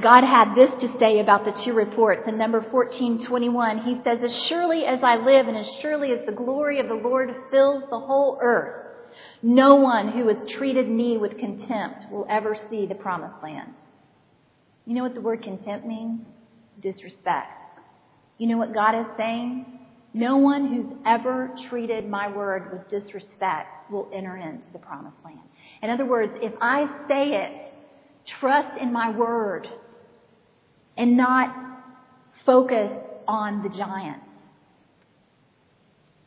God 0.00 0.22
had 0.22 0.54
this 0.54 0.70
to 0.80 0.98
say 1.00 1.18
about 1.18 1.44
the 1.44 1.50
two 1.50 1.72
reports. 1.72 2.28
In 2.28 2.38
number 2.38 2.60
1421, 2.60 3.78
he 3.78 4.00
says, 4.04 4.22
As 4.22 4.44
surely 4.44 4.84
as 4.84 5.02
I 5.02 5.16
live 5.16 5.48
and 5.48 5.56
as 5.56 5.68
surely 5.80 6.12
as 6.12 6.24
the 6.24 6.32
glory 6.32 6.78
of 6.78 6.86
the 6.86 6.94
Lord 6.94 7.34
fills 7.50 7.82
the 7.90 7.98
whole 7.98 8.38
earth, 8.40 8.84
No 9.42 9.74
one 9.74 10.08
who 10.08 10.28
has 10.28 10.48
treated 10.50 10.88
me 10.88 11.18
with 11.18 11.36
contempt 11.38 12.04
will 12.12 12.26
ever 12.30 12.56
see 12.70 12.86
the 12.86 12.94
promised 12.94 13.42
land. 13.42 13.74
You 14.86 14.94
know 14.94 15.02
what 15.02 15.14
the 15.14 15.20
word 15.20 15.42
contempt 15.42 15.84
means? 15.84 16.20
Disrespect. 16.80 17.62
You 18.38 18.46
know 18.46 18.56
what 18.56 18.72
God 18.72 18.94
is 18.94 19.06
saying? 19.16 19.66
No 20.14 20.36
one 20.36 20.68
who's 20.68 20.96
ever 21.06 21.50
treated 21.68 22.08
my 22.08 22.28
word 22.28 22.72
with 22.72 22.88
disrespect 22.88 23.90
will 23.90 24.08
enter 24.12 24.36
into 24.36 24.70
the 24.72 24.78
promised 24.78 25.16
land. 25.24 25.40
In 25.82 25.90
other 25.90 26.06
words, 26.06 26.32
if 26.40 26.52
I 26.60 26.86
say 27.08 27.34
it, 27.34 27.74
trust 28.40 28.78
in 28.80 28.92
my 28.92 29.10
word 29.10 29.68
and 30.98 31.16
not 31.16 31.54
focus 32.44 32.90
on 33.26 33.62
the 33.62 33.68
giant. 33.70 34.22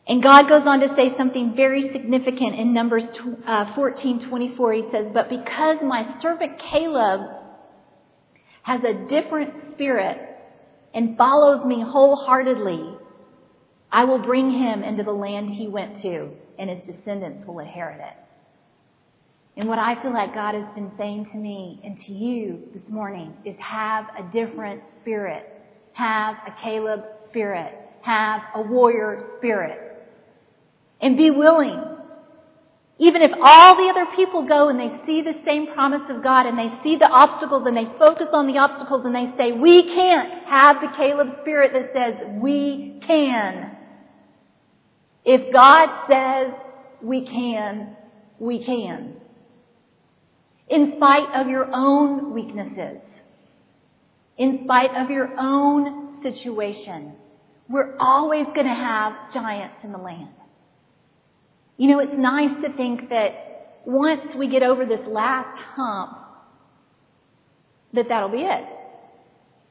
And 0.07 0.23
God 0.23 0.49
goes 0.49 0.63
on 0.65 0.79
to 0.79 0.95
say 0.95 1.15
something 1.15 1.55
very 1.55 1.91
significant 1.91 2.55
in 2.55 2.73
Numbers 2.73 3.05
uh, 3.45 3.75
14, 3.75 4.27
24. 4.27 4.73
He 4.73 4.83
says, 4.91 5.07
But 5.13 5.29
because 5.29 5.77
my 5.83 6.19
servant 6.21 6.59
Caleb 6.71 7.21
has 8.63 8.81
a 8.83 9.07
different 9.07 9.73
spirit 9.73 10.17
and 10.93 11.17
follows 11.17 11.65
me 11.65 11.83
wholeheartedly, 11.85 12.97
I 13.91 14.05
will 14.05 14.19
bring 14.19 14.51
him 14.51 14.83
into 14.83 15.03
the 15.03 15.11
land 15.11 15.49
he 15.49 15.67
went 15.67 16.01
to, 16.01 16.29
and 16.57 16.69
his 16.69 16.95
descendants 16.95 17.45
will 17.45 17.59
inherit 17.59 17.99
it. 17.99 18.20
And 19.57 19.67
what 19.67 19.79
I 19.79 20.01
feel 20.01 20.13
like 20.13 20.33
God 20.33 20.55
has 20.55 20.73
been 20.75 20.91
saying 20.97 21.27
to 21.31 21.37
me 21.37 21.81
and 21.83 21.97
to 21.99 22.13
you 22.13 22.63
this 22.73 22.83
morning 22.89 23.33
is 23.45 23.55
have 23.59 24.05
a 24.17 24.23
different 24.31 24.81
spirit. 25.01 25.47
Have 25.93 26.35
a 26.47 26.55
Caleb 26.61 27.03
spirit. 27.27 27.77
Have 28.01 28.41
a 28.55 28.61
warrior 28.61 29.27
spirit. 29.37 30.07
And 31.01 31.17
be 31.17 31.31
willing. 31.31 31.83
Even 32.97 33.23
if 33.23 33.31
all 33.41 33.75
the 33.75 33.89
other 33.89 34.05
people 34.15 34.47
go 34.47 34.69
and 34.69 34.79
they 34.79 35.05
see 35.05 35.21
the 35.21 35.35
same 35.43 35.73
promise 35.73 36.03
of 36.09 36.23
God 36.23 36.45
and 36.45 36.57
they 36.57 36.71
see 36.83 36.95
the 36.95 37.07
obstacles 37.07 37.63
and 37.65 37.75
they 37.75 37.85
focus 37.97 38.27
on 38.31 38.47
the 38.47 38.59
obstacles 38.59 39.05
and 39.05 39.13
they 39.13 39.33
say, 39.37 39.51
we 39.51 39.83
can't 39.83 40.45
have 40.45 40.81
the 40.81 40.95
Caleb 40.95 41.39
spirit 41.41 41.73
that 41.73 41.91
says, 41.93 42.27
we 42.39 43.01
can. 43.05 43.75
If 45.25 45.51
God 45.51 46.07
says 46.09 46.53
we 47.01 47.25
can, 47.25 47.97
we 48.39 48.63
can. 48.63 49.20
In 50.71 50.93
spite 50.95 51.35
of 51.35 51.49
your 51.49 51.69
own 51.73 52.33
weaknesses, 52.33 53.01
in 54.37 54.61
spite 54.63 54.95
of 54.95 55.11
your 55.11 55.29
own 55.37 56.23
situation, 56.23 57.11
we're 57.67 57.97
always 57.99 58.45
going 58.55 58.67
to 58.67 58.73
have 58.73 59.33
giants 59.33 59.75
in 59.83 59.91
the 59.91 59.97
land. 59.97 60.29
You 61.75 61.89
know, 61.89 61.99
it's 61.99 62.13
nice 62.15 62.61
to 62.63 62.71
think 62.71 63.09
that 63.09 63.81
once 63.85 64.33
we 64.33 64.47
get 64.47 64.63
over 64.63 64.85
this 64.85 65.05
last 65.05 65.59
hump, 65.59 66.17
that 67.91 68.07
that'll 68.07 68.29
be 68.29 68.43
it. 68.43 68.65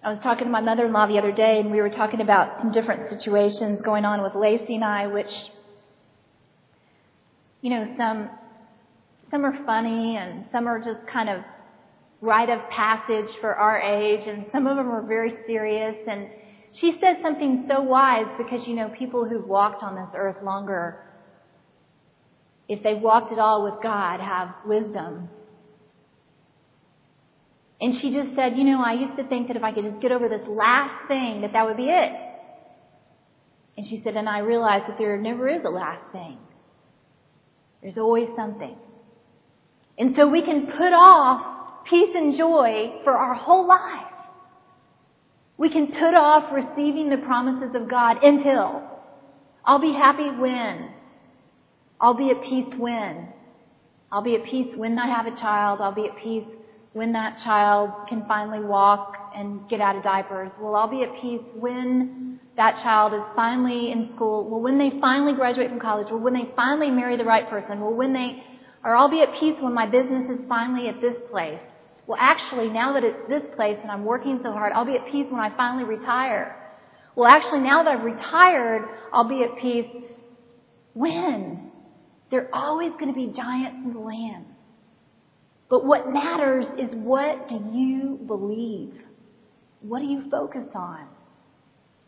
I 0.03 0.13
was 0.13 0.23
talking 0.23 0.45
to 0.45 0.51
my 0.51 0.61
mother-in-law 0.61 1.07
the 1.07 1.19
other 1.19 1.33
day, 1.33 1.61
and 1.61 1.71
we 1.71 1.81
were 1.81 1.89
talking 1.89 2.21
about 2.21 2.61
some 2.61 2.73
different 2.73 3.09
situations 3.09 3.81
going 3.83 4.05
on 4.05 4.23
with 4.23 4.35
Lacey 4.35 4.75
and 4.75 4.85
I, 4.85 5.07
which, 5.07 5.47
you 7.63 7.71
know, 7.71 7.95
some 7.97 8.29
some 9.31 9.45
are 9.45 9.65
funny, 9.65 10.17
and 10.17 10.45
some 10.53 10.67
are 10.67 10.79
just 10.79 11.07
kind 11.07 11.29
of 11.29 11.43
rite 12.21 12.51
of 12.51 12.69
passage 12.71 13.31
for 13.41 13.55
our 13.55 13.81
age, 13.81 14.27
and 14.27 14.47
some 14.53 14.67
of 14.67 14.77
them 14.77 14.91
are 14.91 15.03
very 15.03 15.35
serious. 15.47 15.97
And 16.07 16.29
she 16.73 16.99
said 17.01 17.19
something 17.23 17.67
so 17.69 17.81
wise 17.81 18.27
because, 18.39 18.67
you 18.67 18.75
know, 18.75 18.89
people 18.91 19.29
who've 19.29 19.47
walked 19.47 19.83
on 19.83 19.95
this 19.95 20.15
earth 20.15 20.43
longer, 20.43 21.05
if 22.69 22.83
they've 22.83 23.01
walked 23.01 23.33
at 23.33 23.39
all 23.39 23.65
with 23.65 23.83
God, 23.83 24.21
have 24.21 24.55
wisdom 24.67 25.29
and 27.81 27.95
she 27.95 28.13
just 28.13 28.35
said, 28.35 28.59
you 28.59 28.65
know, 28.65 28.83
I 28.83 28.93
used 28.93 29.17
to 29.17 29.25
think 29.25 29.49
that 29.49 29.57
if 29.57 29.63
I 29.63 29.73
could 29.73 29.85
just 29.85 30.01
get 30.01 30.13
over 30.13 30.29
this 30.29 30.47
last 30.47 31.09
thing, 31.09 31.41
that 31.41 31.55
that 31.55 31.65
would 31.65 31.79
be 31.79 31.89
it. 31.89 32.13
And 33.79 33.87
she 33.87 34.03
said, 34.03 34.17
and 34.17 34.29
I 34.29 34.41
realized 34.41 34.87
that 34.87 34.99
there 34.99 35.17
never 35.17 35.49
is 35.49 35.65
a 35.65 35.71
last 35.71 36.03
thing. 36.13 36.37
There's 37.81 37.97
always 37.97 38.29
something. 38.37 38.77
And 40.01 40.17
so 40.17 40.27
we 40.27 40.41
can 40.41 40.67
put 40.67 40.95
off 40.95 41.85
peace 41.85 42.15
and 42.15 42.35
joy 42.35 42.95
for 43.05 43.13
our 43.13 43.35
whole 43.35 43.69
life. 43.69 44.07
We 45.59 45.69
can 45.69 45.89
put 45.89 46.15
off 46.15 46.51
receiving 46.53 47.11
the 47.11 47.19
promises 47.19 47.75
of 47.75 47.87
God 47.87 48.25
until 48.25 48.83
I'll 49.63 49.79
be 49.79 49.93
happy 49.93 50.31
when. 50.31 50.91
I'll 52.01 52.15
be 52.15 52.31
at 52.31 52.43
peace 52.43 52.75
when. 52.79 53.29
I'll 54.11 54.23
be 54.23 54.37
at 54.37 54.45
peace 54.45 54.75
when 54.75 54.99
I 54.99 55.07
have 55.07 55.27
a 55.27 55.37
child. 55.37 55.83
I'll 55.83 55.93
be 55.93 56.07
at 56.07 56.17
peace 56.17 56.47
when 56.95 57.13
that 57.13 57.39
child 57.45 58.09
can 58.09 58.25
finally 58.27 58.61
walk 58.61 59.33
and 59.37 59.69
get 59.69 59.83
out 59.83 59.97
of 59.97 60.03
diapers. 60.03 60.51
We'll 60.59 60.77
all 60.77 60.89
be 60.89 61.03
at 61.03 61.15
peace 61.21 61.43
when 61.55 62.41
that 62.57 62.77
child 62.83 63.13
is 63.13 63.21
finally 63.37 63.93
in 63.93 64.13
school. 64.15 64.49
Well, 64.49 64.61
when 64.61 64.79
they 64.79 64.99
finally 64.99 65.35
graduate 65.35 65.69
from 65.69 65.79
college. 65.79 66.09
Well, 66.11 66.21
when 66.21 66.33
they 66.33 66.51
finally 66.57 66.91
marry 66.91 67.17
the 67.17 67.25
right 67.25 67.49
person. 67.49 67.81
Well, 67.81 67.93
when 67.93 68.13
they, 68.13 68.43
or 68.85 68.95
I'll 68.97 69.11
be 69.11 69.23
at 69.23 69.35
peace 69.39 69.57
when 69.61 69.75
my 69.75 69.87
business 69.87 70.31
is 70.31 70.39
finally 70.49 70.89
at 70.89 71.01
this 71.01 71.17
place. 71.31 71.61
Well, 72.07 72.19
actually, 72.21 72.69
now 72.69 72.95
that 72.95 73.05
it's 73.05 73.29
this 73.29 73.43
place 73.55 73.79
and 73.83 73.91
I'm 73.91 74.05
working 74.05 74.41
so 74.43 74.53
hard, 74.53 74.73
I'll 74.73 74.85
be 74.85 74.97
at 74.97 75.07
peace 75.07 75.27
when 75.31 75.41
I 75.41 75.55
finally 75.57 75.85
retire. 75.85 76.57
Well, 77.15 77.31
actually, 77.31 77.61
now 77.61 77.83
that 77.83 77.99
I've 77.99 78.05
retired, 78.05 78.89
I'll 79.13 79.29
be 79.29 79.43
at 79.43 79.57
peace 79.59 79.87
when? 80.95 81.71
There 82.31 82.49
are 82.53 82.55
always 82.55 82.93
going 82.93 83.09
to 83.09 83.13
be 83.13 83.33
giants 83.37 83.79
in 83.85 83.93
the 83.93 84.01
land. 84.01 84.47
But 85.69 85.85
what 85.85 86.13
matters 86.13 86.67
is 86.79 86.95
what 86.95 87.49
do 87.49 87.55
you 87.73 88.19
believe? 88.27 88.95
What 89.81 90.01
do 90.01 90.07
you 90.07 90.29
focus 90.31 90.67
on? 90.75 91.07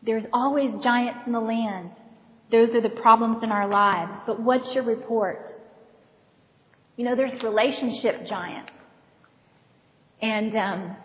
There's 0.03 0.25
always 0.33 0.83
giants 0.83 1.21
in 1.27 1.33
the 1.33 1.41
land. 1.41 1.91
Those 2.51 2.71
are 2.71 2.81
the 2.81 2.91
problems 2.91 3.43
in 3.43 3.53
our 3.53 3.69
lives. 3.69 4.13
But 4.27 4.41
what's 4.41 4.75
your 4.75 4.85
report? 4.85 5.62
You 6.97 7.05
know, 7.05 7.17
there's 7.17 7.43
relationship 7.43 8.27
giants. 8.27 8.73
And 10.21 10.55
um, 10.57 10.97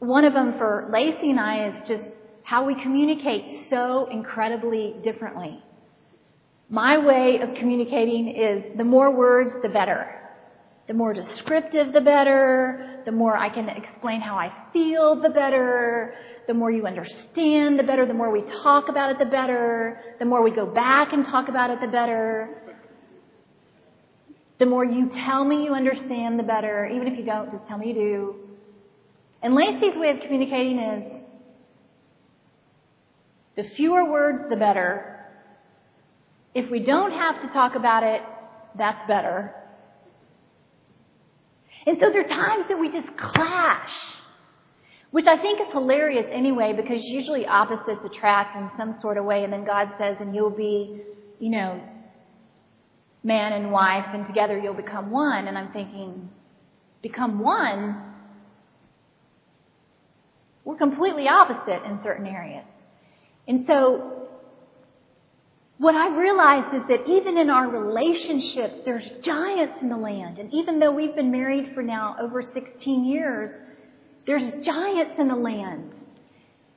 one 0.00 0.24
of 0.24 0.34
them 0.34 0.58
for 0.58 0.88
Lacey 0.92 1.30
and 1.30 1.40
I 1.40 1.68
is 1.68 1.88
just 1.88 2.04
how 2.42 2.64
we 2.64 2.80
communicate 2.80 3.68
so 3.70 4.08
incredibly 4.10 4.94
differently. 5.02 5.62
My 6.68 6.98
way 6.98 7.40
of 7.40 7.54
communicating 7.54 8.28
is 8.28 8.76
the 8.76 8.84
more 8.84 9.14
words, 9.14 9.52
the 9.62 9.68
better. 9.68 10.12
The 10.88 10.94
more 10.94 11.12
descriptive, 11.12 11.92
the 11.92 12.00
better. 12.00 13.02
The 13.04 13.12
more 13.12 13.36
I 13.36 13.48
can 13.48 13.68
explain 13.68 14.20
how 14.20 14.36
I 14.36 14.52
feel, 14.72 15.20
the 15.20 15.30
better. 15.30 16.14
The 16.46 16.54
more 16.54 16.70
you 16.70 16.86
understand, 16.86 17.78
the 17.78 17.82
better. 17.82 18.06
The 18.06 18.14
more 18.14 18.30
we 18.30 18.42
talk 18.62 18.88
about 18.88 19.10
it, 19.10 19.18
the 19.18 19.26
better. 19.26 20.00
The 20.18 20.24
more 20.24 20.42
we 20.42 20.50
go 20.50 20.66
back 20.66 21.12
and 21.12 21.24
talk 21.24 21.48
about 21.48 21.70
it, 21.70 21.80
the 21.80 21.88
better. 21.88 22.65
The 24.58 24.66
more 24.66 24.84
you 24.84 25.10
tell 25.26 25.44
me 25.44 25.64
you 25.64 25.74
understand, 25.74 26.38
the 26.38 26.42
better. 26.42 26.86
Even 26.86 27.08
if 27.08 27.18
you 27.18 27.24
don't, 27.24 27.50
just 27.50 27.66
tell 27.66 27.78
me 27.78 27.88
you 27.88 27.94
do. 27.94 28.34
And 29.42 29.54
Lacey's 29.54 29.96
way 29.96 30.10
of 30.10 30.20
communicating 30.20 30.78
is 30.78 31.22
the 33.56 33.64
fewer 33.76 34.10
words, 34.10 34.48
the 34.48 34.56
better. 34.56 35.26
If 36.54 36.70
we 36.70 36.80
don't 36.80 37.12
have 37.12 37.42
to 37.42 37.48
talk 37.48 37.74
about 37.74 38.02
it, 38.02 38.22
that's 38.78 39.06
better. 39.06 39.54
And 41.86 41.98
so 42.00 42.10
there 42.10 42.22
are 42.22 42.28
times 42.28 42.64
that 42.68 42.78
we 42.78 42.90
just 42.90 43.08
clash, 43.16 43.92
which 45.10 45.26
I 45.26 45.36
think 45.40 45.60
is 45.60 45.66
hilarious 45.72 46.26
anyway, 46.32 46.72
because 46.72 47.00
usually 47.02 47.46
opposites 47.46 48.00
attract 48.04 48.56
in 48.56 48.70
some 48.76 48.98
sort 49.00 49.18
of 49.18 49.24
way, 49.24 49.44
and 49.44 49.52
then 49.52 49.64
God 49.64 49.90
says, 49.98 50.16
and 50.18 50.34
you'll 50.34 50.50
be, 50.50 51.02
you 51.38 51.50
know, 51.50 51.80
man 53.26 53.52
and 53.52 53.72
wife, 53.72 54.06
and 54.14 54.24
together 54.26 54.56
you'll 54.56 54.74
become 54.74 55.10
one. 55.10 55.48
And 55.48 55.58
I'm 55.58 55.72
thinking, 55.72 56.30
become 57.02 57.40
one? 57.40 58.02
We're 60.64 60.76
completely 60.76 61.28
opposite 61.28 61.84
in 61.84 62.00
certain 62.04 62.26
areas. 62.26 62.64
And 63.48 63.64
so 63.66 64.28
what 65.78 65.94
I 65.94 66.16
realized 66.16 66.74
is 66.74 66.82
that 66.88 67.08
even 67.08 67.36
in 67.36 67.50
our 67.50 67.68
relationships, 67.68 68.76
there's 68.84 69.08
giants 69.22 69.74
in 69.82 69.88
the 69.88 69.96
land. 69.96 70.38
And 70.38 70.52
even 70.54 70.78
though 70.78 70.92
we've 70.92 71.14
been 71.14 71.32
married 71.32 71.72
for 71.74 71.82
now 71.82 72.16
over 72.20 72.42
16 72.42 73.04
years, 73.04 73.50
there's 74.26 74.64
giants 74.64 75.16
in 75.18 75.28
the 75.28 75.36
land. 75.36 75.92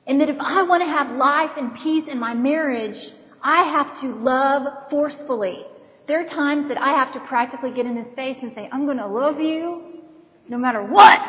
And 0.06 0.20
that 0.20 0.28
if 0.28 0.36
I 0.40 0.62
want 0.64 0.82
to 0.82 0.88
have 0.88 1.16
life 1.16 1.52
and 1.56 1.74
peace 1.76 2.04
in 2.10 2.18
my 2.18 2.34
marriage, 2.34 2.98
I 3.42 3.62
have 3.62 4.00
to 4.00 4.14
love 4.16 4.90
forcefully. 4.90 5.64
There 6.10 6.20
are 6.20 6.28
times 6.28 6.66
that 6.66 6.76
I 6.76 6.88
have 6.88 7.12
to 7.12 7.20
practically 7.20 7.70
get 7.70 7.86
in 7.86 7.96
his 7.96 8.12
face 8.16 8.36
and 8.42 8.50
say, 8.56 8.68
I'm 8.72 8.84
going 8.84 8.96
to 8.96 9.06
love 9.06 9.38
you 9.38 10.00
no 10.48 10.58
matter 10.58 10.82
what. 10.82 11.24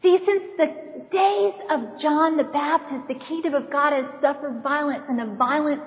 See, 0.00 0.18
since 0.24 0.44
the 0.56 1.04
days 1.12 1.52
of 1.68 2.00
John 2.00 2.38
the 2.38 2.44
Baptist, 2.44 3.08
the 3.08 3.14
kingdom 3.26 3.52
of 3.52 3.70
God 3.70 3.92
has 3.92 4.06
suffered 4.22 4.62
violence, 4.62 5.04
and 5.06 5.18
the 5.18 5.36
violent, 5.36 5.82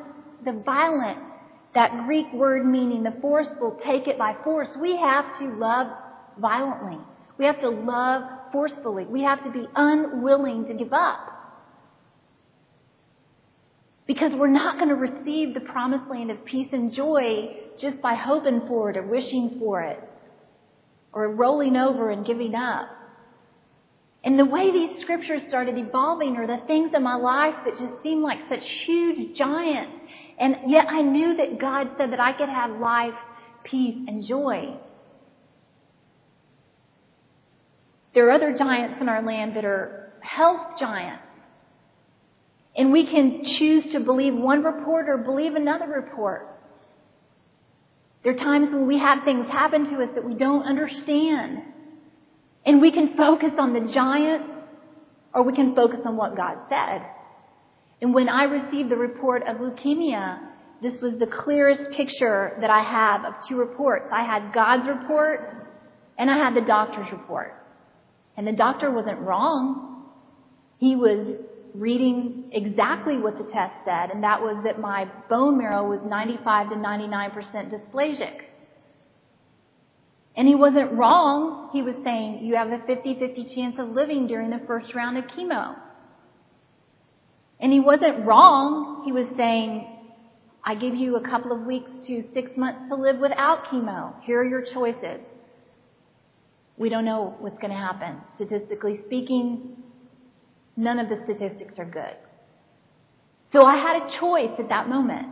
the 0.45 0.51
violent 0.51 1.27
that 1.73 2.05
Greek 2.05 2.31
word 2.31 2.67
meaning 2.67 3.01
the 3.01 3.17
forceful, 3.19 3.79
take 3.83 4.07
it 4.07 4.19
by 4.19 4.35
force. 4.43 4.69
We 4.79 4.95
have 4.97 5.35
to 5.39 5.45
love 5.55 5.87
violently. 6.37 6.99
We 7.39 7.45
have 7.45 7.59
to 7.61 7.69
love 7.69 8.29
forcefully. 8.51 9.05
We 9.05 9.23
have 9.23 9.43
to 9.43 9.49
be 9.49 9.65
unwilling 9.75 10.67
to 10.67 10.75
give 10.75 10.93
up. 10.93 11.32
Because 14.05 14.33
we're 14.33 14.47
not 14.47 14.77
going 14.77 14.89
to 14.89 14.95
receive 14.95 15.53
the 15.53 15.61
promised 15.61 16.09
land 16.09 16.29
of 16.29 16.43
peace 16.43 16.69
and 16.73 16.93
joy 16.93 17.55
just 17.79 18.01
by 18.01 18.15
hoping 18.15 18.67
for 18.67 18.89
it 18.89 18.97
or 18.97 19.03
wishing 19.03 19.57
for 19.59 19.81
it 19.81 20.01
or 21.13 21.29
rolling 21.29 21.77
over 21.77 22.09
and 22.09 22.25
giving 22.25 22.55
up. 22.55 22.89
And 24.23 24.39
the 24.39 24.45
way 24.45 24.71
these 24.71 25.01
scriptures 25.01 25.43
started 25.47 25.77
evolving 25.77 26.37
are 26.37 26.47
the 26.47 26.65
things 26.65 26.91
in 26.93 27.03
my 27.03 27.15
life 27.15 27.55
that 27.65 27.77
just 27.77 28.01
seemed 28.01 28.23
like 28.23 28.39
such 28.49 28.67
huge 28.69 29.37
giants. 29.37 29.99
And 30.39 30.57
yet 30.67 30.87
I 30.89 31.01
knew 31.01 31.35
that 31.37 31.59
God 31.59 31.89
said 31.97 32.11
that 32.11 32.19
I 32.19 32.33
could 32.33 32.49
have 32.49 32.79
life, 32.79 33.15
peace, 33.63 33.97
and 34.07 34.25
joy. 34.25 34.75
There 38.13 38.27
are 38.27 38.31
other 38.31 38.53
giants 38.53 39.01
in 39.01 39.09
our 39.09 39.21
land 39.21 39.55
that 39.55 39.65
are 39.65 40.13
health 40.21 40.79
giants. 40.79 41.23
And 42.75 42.91
we 42.91 43.05
can 43.05 43.45
choose 43.45 43.91
to 43.91 43.99
believe 43.99 44.33
one 44.33 44.63
report 44.63 45.07
or 45.07 45.17
believe 45.17 45.55
another 45.55 45.87
report. 45.87 46.47
There 48.23 48.33
are 48.33 48.37
times 48.37 48.73
when 48.73 48.87
we 48.87 48.97
have 48.97 49.23
things 49.23 49.47
happen 49.49 49.85
to 49.91 50.01
us 50.01 50.09
that 50.15 50.23
we 50.23 50.33
don't 50.33 50.63
understand. 50.63 51.59
And 52.65 52.81
we 52.81 52.91
can 52.91 53.15
focus 53.15 53.51
on 53.59 53.73
the 53.73 53.91
giant 53.93 54.43
or 55.33 55.43
we 55.43 55.53
can 55.53 55.75
focus 55.75 55.99
on 56.05 56.15
what 56.15 56.35
God 56.35 56.57
said. 56.69 57.05
And 58.01 58.13
when 58.13 58.29
I 58.29 58.43
received 58.43 58.89
the 58.89 58.97
report 58.97 59.43
of 59.43 59.57
leukemia, 59.57 60.39
this 60.81 60.99
was 61.01 61.13
the 61.19 61.27
clearest 61.27 61.91
picture 61.91 62.57
that 62.61 62.69
I 62.69 62.81
have 62.81 63.25
of 63.25 63.33
two 63.47 63.55
reports. 63.55 64.09
I 64.11 64.23
had 64.23 64.53
God's 64.53 64.87
report 64.87 65.69
and 66.17 66.29
I 66.29 66.37
had 66.37 66.55
the 66.55 66.61
doctor's 66.61 67.11
report. 67.11 67.53
And 68.35 68.47
the 68.47 68.53
doctor 68.53 68.89
wasn't 68.91 69.19
wrong. 69.19 70.05
He 70.79 70.95
was 70.95 71.37
reading 71.73 72.49
exactly 72.51 73.17
what 73.17 73.37
the 73.37 73.45
test 73.51 73.73
said, 73.85 74.11
and 74.11 74.23
that 74.23 74.41
was 74.41 74.63
that 74.63 74.79
my 74.79 75.05
bone 75.29 75.57
marrow 75.57 75.87
was 75.87 75.99
95 76.05 76.69
to 76.69 76.75
99% 76.75 77.33
dysplastic. 77.71 78.41
And 80.35 80.47
he 80.47 80.55
wasn't 80.55 80.93
wrong. 80.93 81.69
He 81.73 81.81
was 81.81 81.95
saying 82.03 82.43
you 82.43 82.55
have 82.55 82.69
a 82.69 82.79
50-50 82.79 83.55
chance 83.55 83.75
of 83.77 83.89
living 83.89 84.27
during 84.27 84.49
the 84.49 84.61
first 84.65 84.93
round 84.95 85.17
of 85.17 85.25
chemo. 85.25 85.75
And 87.59 87.71
he 87.71 87.79
wasn't 87.79 88.25
wrong. 88.25 89.03
He 89.05 89.11
was 89.11 89.27
saying, 89.37 89.87
I 90.63 90.75
give 90.75 90.95
you 90.95 91.17
a 91.17 91.29
couple 91.29 91.51
of 91.51 91.61
weeks 91.65 91.89
to 92.07 92.23
six 92.33 92.51
months 92.57 92.89
to 92.89 92.95
live 92.95 93.19
without 93.19 93.65
chemo. 93.65 94.13
Here 94.23 94.39
are 94.39 94.45
your 94.45 94.63
choices. 94.73 95.21
We 96.77 96.89
don't 96.89 97.05
know 97.05 97.35
what's 97.39 97.57
going 97.59 97.71
to 97.71 97.77
happen. 97.77 98.17
Statistically 98.35 99.01
speaking, 99.05 99.82
none 100.75 100.99
of 100.99 101.09
the 101.09 101.21
statistics 101.23 101.77
are 101.77 101.85
good. 101.85 102.15
So 103.51 103.63
I 103.63 103.75
had 103.75 104.03
a 104.03 104.09
choice 104.19 104.51
at 104.57 104.69
that 104.69 104.89
moment. 104.89 105.27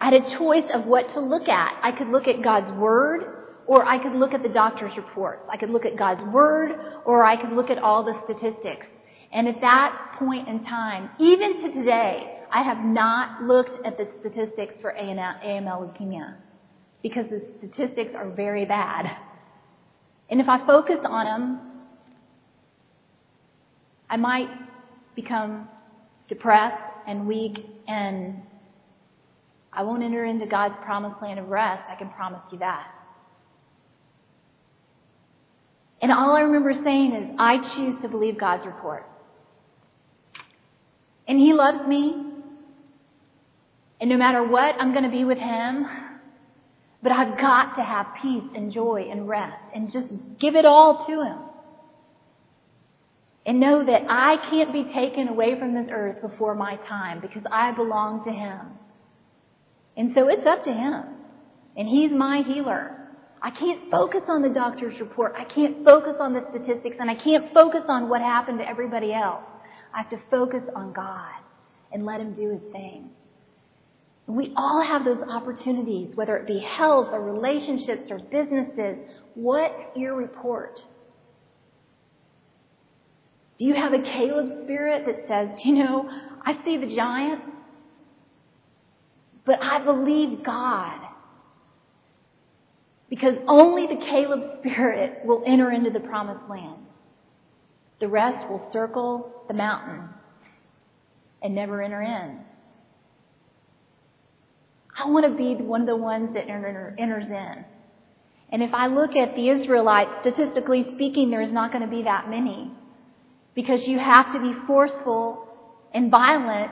I 0.00 0.06
had 0.06 0.14
a 0.14 0.30
choice 0.30 0.64
of 0.74 0.86
what 0.86 1.10
to 1.10 1.20
look 1.20 1.48
at. 1.48 1.78
I 1.82 1.92
could 1.92 2.08
look 2.08 2.26
at 2.26 2.42
God's 2.42 2.72
Word, 2.72 3.24
or 3.66 3.84
I 3.84 3.98
could 3.98 4.14
look 4.14 4.34
at 4.34 4.42
the 4.42 4.48
doctor's 4.48 4.96
reports. 4.96 5.42
I 5.48 5.56
could 5.56 5.70
look 5.70 5.86
at 5.86 5.96
God's 5.96 6.22
Word, 6.32 6.72
or 7.04 7.24
I 7.24 7.36
could 7.40 7.52
look 7.52 7.70
at 7.70 7.78
all 7.78 8.02
the 8.02 8.20
statistics. 8.24 8.88
And 9.32 9.46
at 9.46 9.60
that 9.60 10.16
point 10.18 10.48
in 10.48 10.64
time, 10.64 11.10
even 11.20 11.62
to 11.62 11.72
today, 11.72 12.40
I 12.50 12.62
have 12.62 12.84
not 12.84 13.44
looked 13.44 13.86
at 13.86 13.96
the 13.96 14.08
statistics 14.20 14.74
for 14.80 14.92
AML 14.92 15.40
leukemia 15.42 16.34
because 17.02 17.26
the 17.30 17.42
statistics 17.58 18.14
are 18.14 18.28
very 18.28 18.64
bad. 18.64 19.16
And 20.30 20.40
if 20.40 20.48
I 20.48 20.66
focus 20.66 20.98
on 21.04 21.24
them, 21.24 21.71
I 24.12 24.16
might 24.18 24.50
become 25.14 25.68
depressed 26.28 26.92
and 27.06 27.26
weak 27.26 27.64
and 27.88 28.42
I 29.72 29.84
won't 29.84 30.02
enter 30.02 30.22
into 30.26 30.44
God's 30.44 30.78
promised 30.84 31.22
land 31.22 31.38
of 31.38 31.48
rest. 31.48 31.90
I 31.90 31.94
can 31.94 32.10
promise 32.10 32.42
you 32.52 32.58
that. 32.58 32.88
And 36.02 36.12
all 36.12 36.36
I 36.36 36.42
remember 36.42 36.74
saying 36.74 37.14
is, 37.14 37.36
I 37.38 37.56
choose 37.56 38.02
to 38.02 38.08
believe 38.08 38.36
God's 38.36 38.66
report. 38.66 39.08
And 41.26 41.38
He 41.38 41.54
loves 41.54 41.86
me. 41.86 42.14
And 43.98 44.10
no 44.10 44.18
matter 44.18 44.44
what, 44.46 44.74
I'm 44.78 44.92
going 44.92 45.04
to 45.04 45.10
be 45.10 45.24
with 45.24 45.38
Him. 45.38 45.86
But 47.02 47.12
I've 47.12 47.38
got 47.38 47.76
to 47.76 47.82
have 47.82 48.08
peace 48.20 48.44
and 48.54 48.70
joy 48.70 49.08
and 49.10 49.26
rest 49.26 49.70
and 49.74 49.90
just 49.90 50.08
give 50.38 50.54
it 50.54 50.66
all 50.66 51.06
to 51.06 51.22
Him. 51.22 51.38
And 53.44 53.58
know 53.58 53.84
that 53.84 54.02
I 54.08 54.36
can't 54.50 54.72
be 54.72 54.84
taken 54.92 55.28
away 55.28 55.58
from 55.58 55.74
this 55.74 55.88
earth 55.90 56.22
before 56.22 56.54
my 56.54 56.76
time 56.88 57.20
because 57.20 57.42
I 57.50 57.72
belong 57.72 58.24
to 58.24 58.30
Him. 58.30 58.60
And 59.96 60.14
so 60.14 60.28
it's 60.28 60.46
up 60.46 60.64
to 60.64 60.72
Him. 60.72 61.04
And 61.76 61.88
He's 61.88 62.12
my 62.12 62.42
healer. 62.42 62.98
I 63.42 63.50
can't 63.50 63.90
focus 63.90 64.22
on 64.28 64.42
the 64.42 64.48
doctor's 64.48 65.00
report. 65.00 65.34
I 65.36 65.44
can't 65.44 65.84
focus 65.84 66.14
on 66.20 66.32
the 66.32 66.46
statistics 66.50 66.96
and 67.00 67.10
I 67.10 67.16
can't 67.16 67.52
focus 67.52 67.82
on 67.88 68.08
what 68.08 68.20
happened 68.20 68.60
to 68.60 68.68
everybody 68.68 69.12
else. 69.12 69.44
I 69.92 69.98
have 69.98 70.10
to 70.10 70.20
focus 70.30 70.62
on 70.76 70.92
God 70.92 71.34
and 71.92 72.06
let 72.06 72.20
Him 72.20 72.34
do 72.34 72.50
His 72.50 72.62
thing. 72.72 73.10
We 74.28 74.52
all 74.56 74.82
have 74.82 75.04
those 75.04 75.22
opportunities, 75.28 76.14
whether 76.14 76.36
it 76.36 76.46
be 76.46 76.60
health 76.60 77.08
or 77.12 77.20
relationships 77.20 78.10
or 78.10 78.18
businesses. 78.20 78.98
What's 79.34 79.96
your 79.96 80.14
report? 80.14 80.80
Do 83.62 83.68
you 83.68 83.76
have 83.76 83.92
a 83.92 84.02
Caleb 84.02 84.64
spirit 84.64 85.06
that 85.06 85.28
says, 85.28 85.64
you 85.64 85.74
know, 85.74 86.10
I 86.44 86.64
see 86.64 86.78
the 86.78 86.92
giant, 86.96 87.42
but 89.46 89.62
I 89.62 89.84
believe 89.84 90.42
God? 90.42 90.98
Because 93.08 93.36
only 93.46 93.86
the 93.86 94.04
Caleb 94.04 94.58
spirit 94.58 95.24
will 95.24 95.44
enter 95.46 95.70
into 95.70 95.90
the 95.90 96.00
promised 96.00 96.50
land. 96.50 96.86
The 98.00 98.08
rest 98.08 98.48
will 98.48 98.68
circle 98.72 99.32
the 99.46 99.54
mountain 99.54 100.08
and 101.40 101.54
never 101.54 101.80
enter 101.80 102.02
in. 102.02 102.40
I 104.98 105.08
want 105.08 105.24
to 105.24 105.38
be 105.38 105.54
one 105.54 105.82
of 105.82 105.86
the 105.86 105.94
ones 105.94 106.34
that 106.34 106.48
enter, 106.48 106.96
enters 106.98 107.28
in. 107.28 107.64
And 108.50 108.60
if 108.60 108.74
I 108.74 108.88
look 108.88 109.14
at 109.14 109.36
the 109.36 109.50
Israelites, 109.50 110.10
statistically 110.22 110.88
speaking, 110.94 111.30
there's 111.30 111.52
not 111.52 111.70
going 111.70 111.88
to 111.88 111.96
be 111.96 112.02
that 112.02 112.28
many. 112.28 112.72
Because 113.54 113.84
you 113.84 113.98
have 113.98 114.32
to 114.32 114.40
be 114.40 114.54
forceful 114.66 115.46
and 115.92 116.10
violent 116.10 116.70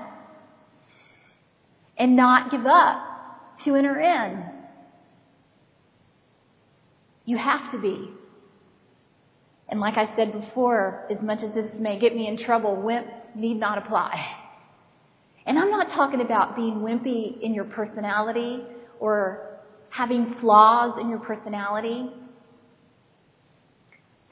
and 1.97 2.17
not 2.17 2.51
give 2.51 2.67
up 2.67 3.59
to 3.65 3.75
enter 3.75 4.01
in. 4.01 4.45
You 7.27 7.37
have 7.37 7.71
to 7.73 7.79
be. 7.79 8.11
And 9.69 9.79
like 9.79 9.97
I 9.97 10.15
said 10.17 10.33
before, 10.33 11.07
as 11.11 11.23
much 11.23 11.43
as 11.43 11.55
this 11.55 11.71
may 11.79 11.99
get 11.99 12.17
me 12.17 12.27
in 12.27 12.37
trouble, 12.37 12.75
wimp 12.75 13.07
need 13.35 13.59
not 13.59 13.79
apply. 13.79 14.37
And 15.47 15.59
I'm 15.59 15.71
not 15.71 15.89
talking 15.89 16.21
about 16.21 16.55
being 16.55 16.81
wimpy 16.81 17.41
in 17.41 17.55
your 17.55 17.65
personality 17.65 18.63
or 19.01 19.59
having 19.89 20.35
flaws 20.35 20.99
in 21.01 21.09
your 21.09 21.19
personality. 21.19 22.11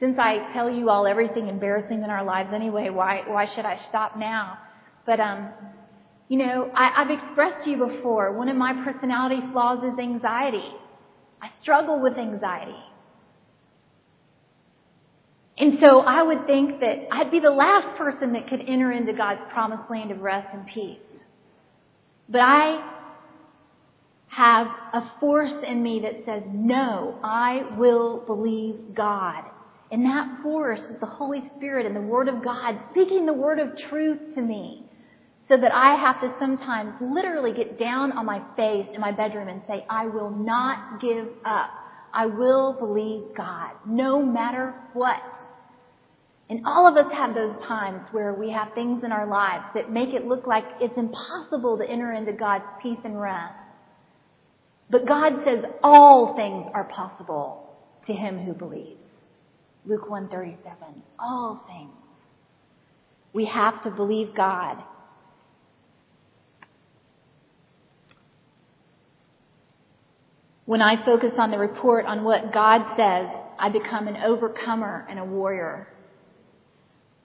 Since 0.01 0.17
I 0.19 0.53
tell 0.53 0.71
you 0.71 0.91
all 0.91 1.07
everything 1.07 1.49
embarrassing 1.49 2.05
in 2.05 2.11
our 2.11 2.25
lives 2.25 2.51
anyway, 2.55 2.89
why, 2.91 3.23
why 3.27 3.47
should 3.55 3.65
I 3.65 3.79
stop 3.89 4.17
now? 4.17 4.59
But, 5.05 5.19
um, 5.19 5.49
you 6.29 6.39
know, 6.39 6.71
I, 6.75 7.03
I've 7.03 7.11
expressed 7.11 7.65
to 7.65 7.71
you 7.71 7.79
before, 7.79 8.33
one 8.37 8.49
of 8.49 8.57
my 8.57 8.85
personality 8.85 9.41
flaws 9.53 9.83
is 9.83 9.99
anxiety. 9.99 10.71
I 11.43 11.51
struggle 11.61 12.01
with 12.01 12.17
anxiety. 12.17 12.79
And 15.57 15.79
so 15.81 16.01
I 16.01 16.23
would 16.23 16.47
think 16.47 16.79
that 16.81 17.09
I'd 17.11 17.33
be 17.33 17.41
the 17.41 17.51
last 17.51 17.99
person 17.99 18.35
that 18.35 18.49
could 18.49 18.61
enter 18.61 18.93
into 18.93 19.13
God's 19.13 19.41
promised 19.53 19.91
land 19.91 20.13
of 20.13 20.21
rest 20.21 20.55
and 20.55 20.65
peace. 20.67 20.99
But 22.29 22.43
I 22.43 22.95
have 24.29 24.69
a 24.93 25.13
force 25.19 25.53
in 25.67 25.83
me 25.83 26.01
that 26.01 26.25
says, 26.25 26.45
no, 26.53 27.19
I 27.25 27.77
will 27.77 28.23
believe 28.25 28.95
God. 28.95 29.43
And 29.91 30.05
that 30.05 30.43
force 30.43 30.81
is 30.81 31.01
the 31.01 31.07
Holy 31.07 31.51
Spirit 31.57 31.87
and 31.87 31.97
the 31.97 32.01
Word 32.01 32.29
of 32.29 32.43
God 32.43 32.79
speaking 32.91 33.25
the 33.25 33.33
word 33.33 33.59
of 33.59 33.77
truth 33.89 34.35
to 34.35 34.43
me. 34.43 34.85
So 35.49 35.57
that 35.57 35.73
I 35.73 35.95
have 35.95 36.21
to 36.21 36.35
sometimes 36.39 36.93
literally 37.01 37.55
get 37.55 37.79
down 37.79 38.13
on 38.13 38.27
my 38.27 38.43
face 38.55 38.87
in 38.93 39.01
my 39.01 39.13
bedroom 39.13 39.49
and 39.49 39.63
say, 39.67 39.87
I 39.89 40.07
will 40.07 40.31
not 40.31 41.01
give 41.01 41.27
up. 41.43 41.71
I 42.13 42.27
will 42.27 42.75
believe 42.79 43.35
God, 43.35 43.71
no 43.87 44.23
matter 44.23 44.75
what. 44.93 45.23
And 46.51 46.67
all 46.67 46.87
of 46.87 46.97
us 46.97 47.11
have 47.15 47.35
those 47.35 47.63
times 47.65 48.09
where 48.11 48.35
we 48.35 48.51
have 48.51 48.75
things 48.75 49.05
in 49.05 49.13
our 49.13 49.27
lives 49.27 49.65
that 49.75 49.91
make 49.91 50.15
it 50.15 50.27
look 50.27 50.47
like 50.47 50.65
it's 50.81 50.97
impossible 50.99 51.79
to 51.79 51.89
enter 51.89 52.13
into 52.13 52.33
God's 52.33 52.65
peace 52.83 52.99
and 53.05 53.19
rest. 53.19 53.55
But 54.91 55.07
God 55.07 55.45
says 55.45 55.65
all 55.83 56.37
things 56.37 56.67
are 56.75 56.85
possible 56.85 57.71
to 58.07 58.13
him 58.13 58.39
who 58.39 58.53
believes. 58.53 59.01
Luke 59.87 60.09
137. 60.09 61.03
All 61.19 61.65
things. 61.67 61.93
We 63.33 63.47
have 63.47 63.83
to 63.85 63.91
believe 63.91 64.35
God. 64.35 64.83
When 70.65 70.83
I 70.83 71.03
focus 71.05 71.33
on 71.39 71.51
the 71.51 71.59
report 71.59 72.05
on 72.05 72.25
what 72.25 72.53
God 72.53 72.97
says, 72.97 73.29
I 73.59 73.71
become 73.71 74.07
an 74.07 74.17
overcomer 74.17 75.07
and 75.09 75.19
a 75.19 75.25
warrior. 75.25 75.89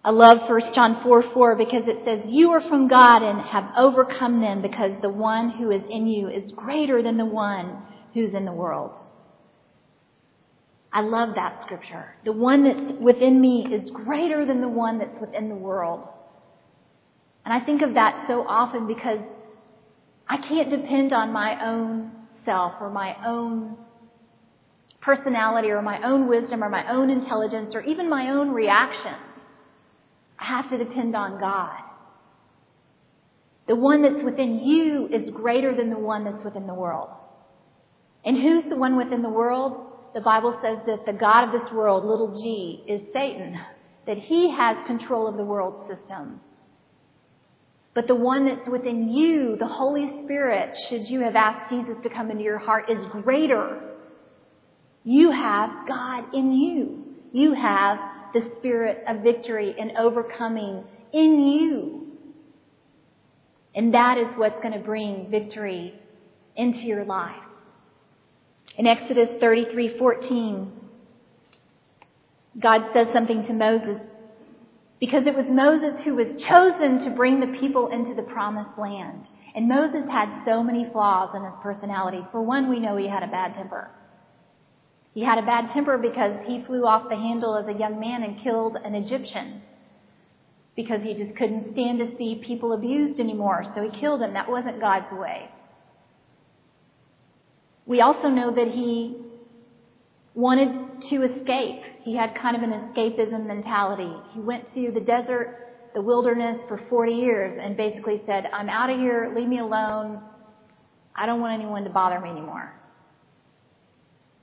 I 0.05 0.11
love 0.11 0.49
1 0.49 0.73
John 0.73 1.01
4 1.03 1.33
4 1.33 1.55
because 1.55 1.83
it 1.87 2.03
says, 2.05 2.21
You 2.27 2.51
are 2.51 2.61
from 2.61 2.87
God 2.87 3.21
and 3.21 3.41
have 3.41 3.71
overcome 3.77 4.41
them 4.41 4.61
because 4.61 4.91
the 5.01 5.09
one 5.09 5.49
who 5.49 5.71
is 5.71 5.83
in 5.89 6.07
you 6.07 6.27
is 6.29 6.51
greater 6.51 7.01
than 7.01 7.17
the 7.17 7.25
one 7.25 7.83
who's 8.13 8.33
in 8.33 8.45
the 8.45 8.51
world. 8.51 8.99
I 10.93 11.01
love 11.01 11.35
that 11.35 11.63
scripture. 11.63 12.13
The 12.23 12.31
one 12.31 12.63
that's 12.63 13.01
within 13.01 13.41
me 13.41 13.65
is 13.65 13.89
greater 13.89 14.45
than 14.45 14.61
the 14.61 14.69
one 14.69 14.99
that's 14.99 15.19
within 15.19 15.49
the 15.49 15.55
world. 15.55 16.07
And 17.45 17.53
I 17.53 17.65
think 17.65 17.81
of 17.81 17.95
that 17.95 18.25
so 18.27 18.45
often 18.47 18.85
because 18.87 19.19
I 20.29 20.37
can't 20.37 20.69
depend 20.69 21.11
on 21.11 21.33
my 21.33 21.65
own 21.65 22.11
self 22.45 22.73
or 22.79 22.91
my 22.91 23.15
own 23.25 23.75
personality 25.01 25.69
or 25.69 25.81
my 25.81 26.01
own 26.03 26.27
wisdom 26.27 26.63
or 26.63 26.69
my 26.69 26.89
own 26.89 27.09
intelligence 27.09 27.73
or 27.75 27.81
even 27.81 28.07
my 28.07 28.29
own 28.29 28.51
reactions. 28.51 29.17
I 30.39 30.45
have 30.45 30.69
to 30.69 30.77
depend 30.77 31.15
on 31.15 31.39
God. 31.39 31.79
The 33.67 33.75
one 33.75 34.01
that's 34.03 34.23
within 34.23 34.59
you 34.59 35.07
is 35.07 35.29
greater 35.31 35.75
than 35.75 35.89
the 35.89 35.97
one 35.97 36.23
that's 36.23 36.43
within 36.43 36.67
the 36.67 36.73
world. 36.73 37.09
And 38.25 38.37
who's 38.37 38.65
the 38.69 38.75
one 38.75 38.95
within 38.95 39.21
the 39.21 39.29
world? 39.29 39.92
The 40.13 40.21
Bible 40.21 40.59
says 40.63 40.77
that 40.85 41.05
the 41.05 41.13
God 41.13 41.45
of 41.45 41.61
this 41.61 41.71
world, 41.71 42.05
little 42.05 42.39
g, 42.41 42.83
is 42.87 43.01
Satan, 43.13 43.59
that 44.05 44.17
he 44.17 44.51
has 44.51 44.77
control 44.85 45.27
of 45.27 45.37
the 45.37 45.43
world 45.43 45.89
system. 45.89 46.39
But 47.95 48.07
the 48.07 48.15
one 48.15 48.45
that's 48.45 48.67
within 48.67 49.09
you, 49.09 49.55
the 49.57 49.67
Holy 49.67 50.23
Spirit, 50.23 50.77
should 50.87 51.07
you 51.07 51.21
have 51.21 51.35
asked 51.35 51.69
Jesus 51.69 51.95
to 52.03 52.09
come 52.09 52.31
into 52.31 52.43
your 52.43 52.57
heart, 52.57 52.89
is 52.89 53.03
greater. 53.11 53.81
You 55.03 55.31
have 55.31 55.87
God 55.87 56.33
in 56.33 56.51
you. 56.51 57.03
You 57.31 57.53
have 57.53 57.99
the 58.33 58.51
spirit 58.57 59.03
of 59.07 59.21
victory 59.21 59.75
and 59.79 59.91
overcoming 59.97 60.83
in 61.11 61.47
you. 61.47 62.07
And 63.75 63.93
that 63.93 64.17
is 64.17 64.27
what's 64.35 64.61
going 64.61 64.73
to 64.73 64.85
bring 64.85 65.29
victory 65.29 65.93
into 66.55 66.79
your 66.79 67.05
life. 67.05 67.35
In 68.77 68.87
Exodus 68.87 69.29
33:14, 69.41 70.71
God 72.59 72.89
says 72.93 73.07
something 73.13 73.45
to 73.45 73.53
Moses 73.53 73.99
because 74.99 75.25
it 75.27 75.35
was 75.35 75.45
Moses 75.49 76.01
who 76.03 76.15
was 76.15 76.41
chosen 76.41 76.99
to 76.99 77.09
bring 77.09 77.39
the 77.39 77.59
people 77.59 77.87
into 77.87 78.15
the 78.15 78.23
promised 78.23 78.77
land. 78.77 79.27
And 79.53 79.67
Moses 79.67 80.09
had 80.09 80.43
so 80.45 80.63
many 80.63 80.89
flaws 80.91 81.35
in 81.35 81.43
his 81.43 81.53
personality. 81.61 82.25
For 82.31 82.41
one, 82.41 82.69
we 82.69 82.79
know 82.79 82.95
he 82.95 83.07
had 83.07 83.21
a 83.21 83.27
bad 83.27 83.53
temper. 83.53 83.91
He 85.13 85.23
had 85.23 85.37
a 85.37 85.45
bad 85.45 85.69
temper 85.69 85.97
because 85.97 86.43
he 86.45 86.63
flew 86.63 86.87
off 86.87 87.09
the 87.09 87.15
handle 87.15 87.55
as 87.55 87.67
a 87.67 87.77
young 87.77 87.99
man 87.99 88.23
and 88.23 88.41
killed 88.41 88.77
an 88.77 88.95
Egyptian 88.95 89.61
because 90.75 91.03
he 91.03 91.13
just 91.13 91.35
couldn't 91.35 91.73
stand 91.73 91.99
to 91.99 92.17
see 92.17 92.41
people 92.43 92.73
abused 92.73 93.19
anymore. 93.19 93.63
So 93.75 93.83
he 93.83 93.99
killed 93.99 94.23
him. 94.23 94.33
That 94.33 94.49
wasn't 94.49 94.79
God's 94.79 95.11
way. 95.11 95.49
We 97.85 98.01
also 98.01 98.29
know 98.29 98.53
that 98.53 98.67
he 98.67 99.17
wanted 100.35 101.09
to 101.09 101.23
escape. 101.23 101.81
He 102.01 102.15
had 102.15 102.35
kind 102.35 102.55
of 102.55 102.63
an 102.63 102.71
escapism 102.71 103.45
mentality. 103.45 104.11
He 104.31 104.39
went 104.39 104.73
to 104.73 104.91
the 104.91 105.01
desert, 105.01 105.91
the 105.93 106.01
wilderness 106.01 106.59
for 106.67 106.81
40 106.89 107.11
years 107.11 107.59
and 107.61 107.77
basically 107.77 108.21
said, 108.25 108.49
I'm 108.51 108.69
out 108.69 108.89
of 108.89 108.99
here, 108.99 109.31
leave 109.35 109.47
me 109.47 109.59
alone. 109.59 110.21
I 111.15 111.25
don't 111.25 111.39
want 111.39 111.53
anyone 111.53 111.83
to 111.83 111.89
bother 111.89 112.19
me 112.19 112.29
anymore. 112.29 112.73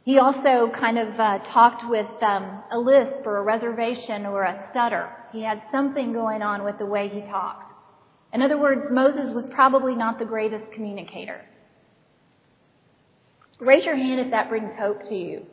He 0.05 0.18
also 0.18 0.70
kind 0.70 0.98
of 0.98 1.20
uh, 1.20 1.38
talked 1.53 1.88
with 1.88 2.07
um, 2.22 2.62
a 2.70 2.79
lisp 2.79 3.26
or 3.26 3.38
a 3.38 3.42
reservation 3.42 4.26
or 4.26 4.44
a 4.44 4.66
stutter. 4.70 5.11
He 5.33 5.42
had 5.42 5.62
something 5.70 6.12
going 6.12 6.42
on 6.42 6.64
with 6.64 6.79
the 6.79 6.87
way 6.87 7.09
he 7.09 7.20
talked. 7.22 7.72
In 8.33 8.42
other 8.42 8.59
words, 8.59 8.83
Moses 8.90 9.35
was 9.35 9.46
probably 9.50 9.94
not 9.94 10.18
the 10.18 10.24
greatest 10.24 10.72
communicator. 10.72 11.40
Raise 13.60 13.84
your 13.84 13.96
hand 13.96 14.20
if 14.20 14.30
that 14.30 14.48
brings 14.48 14.70
hope 14.78 15.02
to 15.08 15.14
you. 15.14 15.44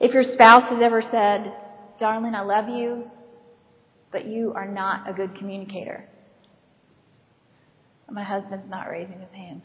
If 0.00 0.12
your 0.12 0.24
spouse 0.24 0.68
has 0.70 0.82
ever 0.82 1.00
said, 1.00 1.54
Darling, 1.98 2.34
I 2.34 2.42
love 2.42 2.68
you, 2.68 3.10
but 4.10 4.26
you 4.26 4.52
are 4.54 4.66
not 4.66 5.08
a 5.08 5.12
good 5.12 5.36
communicator. 5.36 6.08
My 8.10 8.24
husband's 8.24 8.68
not 8.68 8.88
raising 8.88 9.20
his 9.20 9.32
hand. 9.32 9.62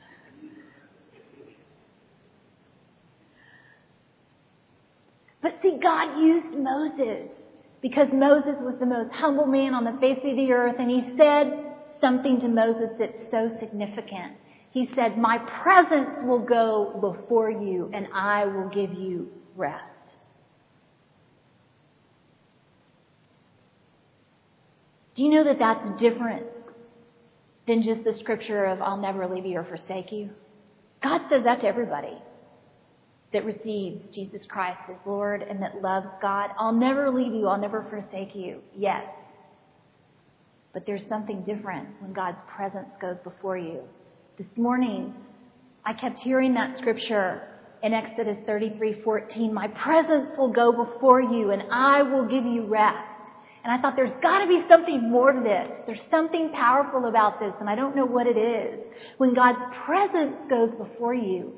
But 5.42 5.58
see, 5.62 5.80
God 5.82 6.20
used 6.20 6.58
Moses 6.58 7.30
because 7.82 8.08
Moses 8.14 8.56
was 8.60 8.76
the 8.80 8.86
most 8.86 9.12
humble 9.14 9.48
man 9.48 9.74
on 9.74 9.84
the 9.84 10.00
face 10.00 10.20
of 10.24 10.36
the 10.36 10.52
earth, 10.52 10.76
and 10.78 10.90
he 10.90 11.14
said 11.18 11.74
something 12.00 12.40
to 12.42 12.48
Moses 12.48 12.90
that's 13.00 13.18
so 13.32 13.50
significant. 13.60 14.34
He 14.72 14.90
said, 14.96 15.18
My 15.18 15.38
presence 15.38 16.10
will 16.24 16.40
go 16.40 16.98
before 17.00 17.52
you, 17.52 17.90
and 17.94 18.08
I 18.14 18.46
will 18.46 18.70
give 18.70 18.94
you 18.94 19.30
rest. 19.56 20.16
Do 25.14 25.24
you 25.24 25.30
know 25.30 25.44
that 25.44 25.60
that's 25.60 26.02
different 26.02 26.46
than 27.68 27.84
just 27.84 28.06
the 28.06 28.14
scripture 28.14 28.66
of, 28.66 28.82
I'll 28.82 28.98
never 28.98 29.28
leave 29.28 29.46
you 29.46 29.58
or 29.58 29.66
forsake 29.66 30.12
you? 30.12 30.30
God 31.04 31.22
says 31.30 31.44
that 31.44 31.62
to 31.62 31.68
everybody 31.68 32.18
that 33.34 33.46
receives 33.46 34.04
Jesus 34.14 34.46
Christ 34.46 34.80
as 34.90 34.96
Lord 35.06 35.42
and 35.42 35.62
that 35.62 35.82
loves 35.82 36.08
God. 36.22 36.52
I'll 36.58 36.74
never 36.74 37.10
leave 37.10 37.34
you. 37.34 37.48
I'll 37.48 37.60
never 37.60 37.86
forsake 37.90 38.36
you. 38.36 38.62
Yes. 38.76 39.06
But 40.74 40.86
there's 40.86 41.04
something 41.10 41.44
different 41.44 41.90
when 42.02 42.14
God's 42.14 42.42
presence 42.48 42.90
goes 43.02 43.18
before 43.24 43.58
you. 43.58 43.82
This 44.42 44.58
morning, 44.58 45.14
I 45.86 45.94
kept 45.94 46.18
hearing 46.18 46.56
that 46.56 46.76
scripture 46.80 47.48
in 47.84 47.94
Exodus 47.94 48.38
33:14. 48.48 49.54
My 49.54 49.68
presence 49.68 50.36
will 50.36 50.52
go 50.52 50.72
before 50.72 51.22
you 51.22 51.52
and 51.52 51.62
I 51.70 52.02
will 52.02 52.26
give 52.26 52.44
you 52.44 52.66
rest. 52.66 53.32
And 53.64 53.72
I 53.72 53.80
thought 53.80 53.96
there's 53.96 54.20
got 54.20 54.40
to 54.40 54.48
be 54.48 54.64
something 54.68 55.12
more 55.12 55.32
to 55.32 55.42
this. 55.42 55.70
There's 55.86 56.04
something 56.10 56.50
powerful 56.54 57.06
about 57.06 57.40
this 57.40 57.54
and 57.60 57.70
I 57.70 57.76
don't 57.76 57.96
know 57.96 58.08
what 58.08 58.26
it 58.26 58.36
is. 58.36 58.80
When 59.20 59.36
God's 59.36 59.64
presence 59.86 60.36
goes 60.50 60.72
before 60.72 61.14
you, 61.14 61.54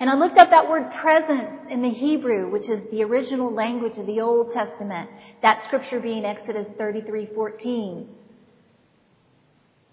and 0.00 0.08
I 0.08 0.14
looked 0.14 0.38
up 0.38 0.48
that 0.48 0.70
word 0.70 0.90
presence 1.02 1.66
in 1.68 1.82
the 1.82 1.90
Hebrew, 1.90 2.50
which 2.50 2.66
is 2.66 2.80
the 2.90 3.04
original 3.04 3.52
language 3.52 3.98
of 3.98 4.06
the 4.06 4.22
Old 4.22 4.54
Testament, 4.54 5.10
that 5.42 5.64
scripture 5.64 6.00
being 6.00 6.24
Exodus 6.24 6.66
33:14. 6.78 8.08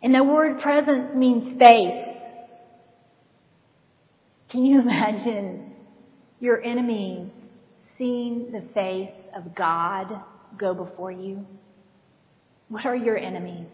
And 0.02 0.16
the 0.16 0.24
word 0.24 0.62
presence 0.62 1.14
means 1.14 1.60
face. 1.60 2.09
Can 4.50 4.66
you 4.66 4.82
imagine 4.82 5.74
your 6.40 6.62
enemy 6.64 7.32
seeing 7.98 8.52
the 8.52 8.64
face 8.74 9.12
of 9.36 9.54
God 9.54 10.22
go 10.58 10.74
before 10.74 11.12
you? 11.12 11.46
What 12.68 12.86
are 12.86 12.96
your 12.96 13.18
enemies? 13.18 13.68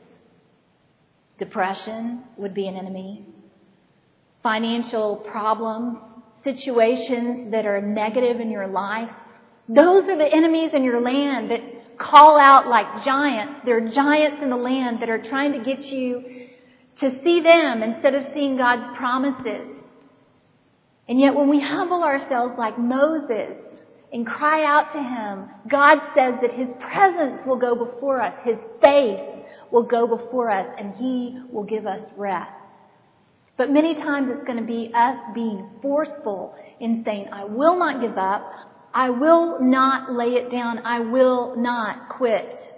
Depression 1.38 2.24
would 2.38 2.54
be 2.54 2.68
an 2.68 2.76
enemy. 2.76 3.26
Financial 4.44 5.16
problems, 5.18 5.98
situations 6.44 7.52
that 7.52 7.66
are 7.66 7.82
negative 7.82 8.42
in 8.42 8.52
your 8.52 8.68
life. 8.68 9.10
Those 9.70 10.04
are 10.10 10.18
the 10.18 10.28
enemies 10.28 10.72
in 10.74 10.84
your 10.84 11.00
land 11.00 11.52
that 11.52 11.98
call 11.98 12.38
out 12.38 12.68
like 12.68 13.06
giants. 13.06 13.62
There 13.66 13.78
are 13.78 13.90
giants 13.90 14.42
in 14.42 14.50
the 14.50 14.58
land 14.58 15.02
that 15.02 15.10
are 15.10 15.22
trying 15.22 15.54
to 15.54 15.64
get 15.64 15.86
you 15.86 16.48
to 17.00 17.24
see 17.24 17.40
them 17.40 17.82
instead 17.82 18.14
of 18.14 18.26
seeing 18.34 18.58
God's 18.58 18.98
promises. 18.98 19.75
And 21.08 21.20
yet 21.20 21.36
when 21.36 21.50
we 21.50 21.60
humble 21.60 22.04
ourselves 22.04 22.56
like 22.58 22.80
Moses 22.80 23.58
and 24.12 24.26
cry 24.26 24.64
out 24.66 24.92
to 24.94 25.00
Him, 25.02 25.50
God 25.70 26.00
says 26.16 26.36
that 26.42 26.54
His 26.54 26.70
presence 26.80 27.46
will 27.46 27.58
go 27.58 27.76
before 27.76 28.22
us. 28.22 28.34
His 28.44 28.58
face 28.82 29.22
will 29.72 29.84
go 29.84 30.08
before 30.08 30.50
us 30.50 30.68
and 30.80 30.96
He 30.96 31.40
will 31.52 31.64
give 31.64 31.86
us 31.86 32.02
rest. 32.16 32.52
But 33.58 33.72
many 33.72 33.96
times 33.96 34.30
it's 34.32 34.46
going 34.46 34.60
to 34.60 34.66
be 34.66 34.92
us 34.94 35.18
being 35.34 35.70
forceful 35.82 36.56
in 36.80 37.04
saying, 37.06 37.30
I 37.32 37.46
will 37.46 37.78
not 37.78 38.02
give 38.02 38.18
up. 38.18 38.52
I 38.94 39.10
will 39.10 39.62
not 39.62 40.12
lay 40.12 40.36
it 40.36 40.50
down. 40.52 40.80
I 40.80 41.00
will 41.00 41.56
not 41.56 42.10
quit. 42.10 42.74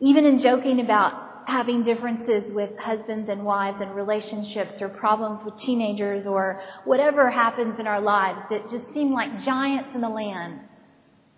Even 0.00 0.24
in 0.24 0.38
joking 0.38 0.80
about 0.80 1.21
having 1.46 1.82
differences 1.82 2.52
with 2.52 2.70
husbands 2.78 3.28
and 3.28 3.44
wives 3.44 3.78
and 3.80 3.94
relationships 3.94 4.80
or 4.80 4.88
problems 4.88 5.44
with 5.44 5.58
teenagers 5.58 6.26
or 6.26 6.60
whatever 6.84 7.30
happens 7.30 7.78
in 7.78 7.86
our 7.86 8.00
lives 8.00 8.40
that 8.50 8.68
just 8.68 8.84
seem 8.94 9.12
like 9.12 9.44
giants 9.44 9.90
in 9.94 10.00
the 10.00 10.08
land. 10.08 10.60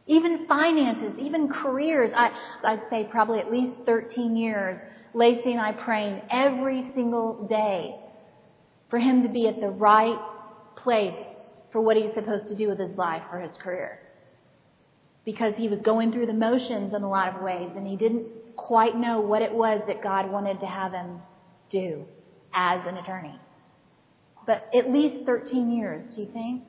Even 0.07 0.47
finances, 0.47 1.19
even 1.21 1.49
careers. 1.49 2.11
I, 2.15 2.31
I'd 2.65 2.83
say 2.91 3.09
probably 3.11 3.41
at 3.41 3.51
least 3.51 3.75
13 3.87 4.37
years, 4.37 4.79
Lacey 5.15 5.53
and 5.53 5.61
I 5.61 5.73
praying 5.73 6.21
every 6.31 6.91
single 6.95 7.47
day 7.47 7.97
for 8.91 8.99
him 8.99 9.23
to 9.23 9.29
be 9.29 9.49
at 9.49 9.61
the 9.61 9.71
right 9.71 10.19
place 10.77 11.17
for 11.73 11.81
what 11.81 11.97
he's 11.97 12.13
supposed 12.15 12.49
to 12.49 12.55
do 12.55 12.69
with 12.69 12.79
his 12.79 12.97
life 12.97 13.23
or 13.33 13.41
his 13.41 13.57
career. 13.57 13.99
Because 15.25 15.55
he 15.57 15.69
was 15.69 15.81
going 15.81 16.13
through 16.13 16.27
the 16.27 16.35
motions 16.35 16.93
in 16.95 17.03
a 17.03 17.09
lot 17.09 17.35
of 17.35 17.43
ways 17.43 17.71
and 17.75 17.87
he 17.87 17.97
didn't 17.97 18.27
quite 18.57 18.97
know 18.97 19.21
what 19.21 19.43
it 19.43 19.53
was 19.53 19.81
that 19.87 20.03
God 20.03 20.31
wanted 20.31 20.61
to 20.61 20.67
have 20.67 20.93
him 20.93 21.21
do 21.71 22.05
as 22.55 22.81
an 22.87 22.97
attorney. 22.97 23.39
But 24.47 24.69
at 24.77 24.91
least 24.91 25.27
13 25.27 25.77
years, 25.77 26.15
do 26.15 26.23
you 26.23 26.29
think? 26.33 26.63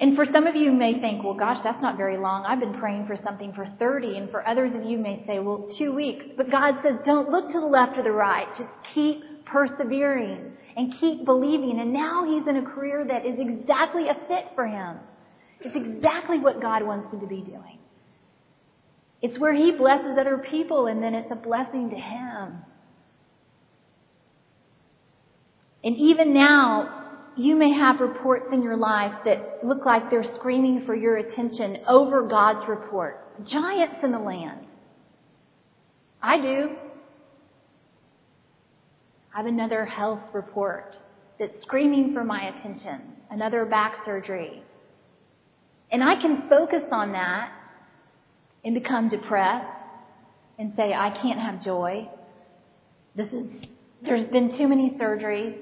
And 0.00 0.14
for 0.14 0.24
some 0.32 0.46
of 0.46 0.54
you 0.54 0.70
may 0.72 1.00
think, 1.00 1.24
well, 1.24 1.34
gosh, 1.34 1.58
that's 1.64 1.82
not 1.82 1.96
very 1.96 2.16
long. 2.16 2.44
I've 2.46 2.60
been 2.60 2.78
praying 2.78 3.06
for 3.06 3.16
something 3.24 3.52
for 3.52 3.66
30. 3.78 4.16
And 4.16 4.30
for 4.30 4.46
others 4.46 4.72
of 4.74 4.84
you 4.84 4.96
may 4.96 5.24
say, 5.26 5.40
well, 5.40 5.68
two 5.76 5.92
weeks. 5.92 6.24
But 6.36 6.50
God 6.50 6.76
says, 6.84 6.94
don't 7.04 7.30
look 7.30 7.48
to 7.48 7.60
the 7.60 7.66
left 7.66 7.98
or 7.98 8.04
the 8.04 8.12
right. 8.12 8.46
Just 8.56 8.70
keep 8.94 9.44
persevering 9.44 10.52
and 10.76 10.94
keep 11.00 11.24
believing. 11.24 11.80
And 11.80 11.92
now 11.92 12.24
he's 12.24 12.46
in 12.46 12.56
a 12.56 12.62
career 12.62 13.04
that 13.08 13.26
is 13.26 13.38
exactly 13.40 14.08
a 14.08 14.14
fit 14.28 14.46
for 14.54 14.66
him. 14.66 14.98
It's 15.60 15.74
exactly 15.74 16.38
what 16.38 16.62
God 16.62 16.84
wants 16.84 17.12
him 17.12 17.18
to 17.18 17.26
be 17.26 17.40
doing. 17.40 17.77
It's 19.20 19.38
where 19.38 19.52
he 19.52 19.72
blesses 19.72 20.16
other 20.18 20.38
people 20.38 20.86
and 20.86 21.02
then 21.02 21.14
it's 21.14 21.30
a 21.30 21.36
blessing 21.36 21.90
to 21.90 21.96
him. 21.96 22.58
And 25.82 25.96
even 25.96 26.34
now, 26.34 26.98
you 27.36 27.54
may 27.54 27.72
have 27.72 28.00
reports 28.00 28.46
in 28.52 28.62
your 28.62 28.76
life 28.76 29.14
that 29.24 29.60
look 29.64 29.84
like 29.84 30.10
they're 30.10 30.34
screaming 30.34 30.84
for 30.84 30.94
your 30.94 31.16
attention 31.18 31.78
over 31.86 32.22
God's 32.22 32.68
report. 32.68 33.46
Giants 33.46 33.96
in 34.02 34.10
the 34.10 34.18
land. 34.18 34.66
I 36.20 36.40
do. 36.40 36.70
I 39.32 39.36
have 39.38 39.46
another 39.46 39.84
health 39.84 40.22
report 40.32 40.96
that's 41.38 41.62
screaming 41.62 42.12
for 42.12 42.24
my 42.24 42.48
attention. 42.48 43.00
Another 43.30 43.64
back 43.64 44.04
surgery. 44.04 44.62
And 45.92 46.02
I 46.02 46.20
can 46.20 46.48
focus 46.48 46.82
on 46.90 47.12
that 47.12 47.52
and 48.64 48.74
become 48.74 49.08
depressed 49.08 49.84
and 50.58 50.72
say, 50.76 50.92
I 50.92 51.10
can't 51.10 51.38
have 51.38 51.64
joy. 51.64 52.08
This 53.14 53.32
is, 53.32 53.46
there's 54.02 54.28
been 54.28 54.56
too 54.56 54.68
many 54.68 54.90
surgeries. 54.90 55.56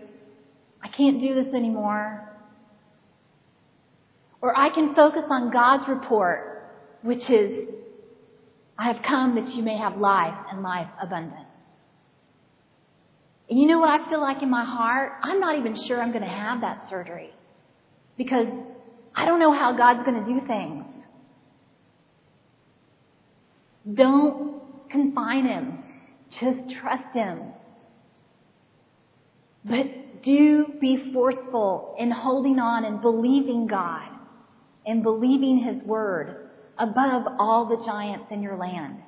I 0.82 0.88
can't 0.88 1.20
do 1.20 1.34
this 1.34 1.54
anymore. 1.54 2.22
Or 4.40 4.56
I 4.56 4.70
can 4.70 4.94
focus 4.94 5.24
on 5.30 5.50
God's 5.50 5.88
report, 5.88 6.70
which 7.02 7.28
is, 7.30 7.68
I 8.78 8.92
have 8.92 9.02
come 9.02 9.34
that 9.36 9.54
you 9.54 9.62
may 9.62 9.76
have 9.78 9.96
life 9.96 10.36
and 10.50 10.62
life 10.62 10.88
abundant. 11.02 11.46
And 13.48 13.58
you 13.58 13.66
know 13.66 13.78
what 13.78 13.88
I 13.88 14.08
feel 14.10 14.20
like 14.20 14.42
in 14.42 14.50
my 14.50 14.64
heart? 14.64 15.12
I'm 15.22 15.40
not 15.40 15.58
even 15.58 15.76
sure 15.86 16.02
I'm 16.02 16.10
going 16.10 16.24
to 16.24 16.28
have 16.28 16.62
that 16.62 16.88
surgery 16.90 17.30
because 18.16 18.46
I 19.14 19.24
don't 19.24 19.38
know 19.38 19.52
how 19.52 19.76
God's 19.76 20.04
going 20.04 20.24
to 20.24 20.40
do 20.40 20.46
things. 20.46 20.84
Don't 23.92 24.62
confine 24.90 25.46
him. 25.46 25.78
Just 26.30 26.74
trust 26.76 27.14
him. 27.14 27.40
But 29.64 30.22
do 30.22 30.74
be 30.80 31.12
forceful 31.12 31.94
in 31.98 32.10
holding 32.10 32.58
on 32.58 32.84
and 32.84 33.00
believing 33.00 33.66
God 33.66 34.08
and 34.86 35.02
believing 35.02 35.58
his 35.58 35.82
word 35.82 36.50
above 36.78 37.26
all 37.38 37.66
the 37.66 37.84
giants 37.84 38.26
in 38.30 38.42
your 38.42 38.56
land. 38.56 38.98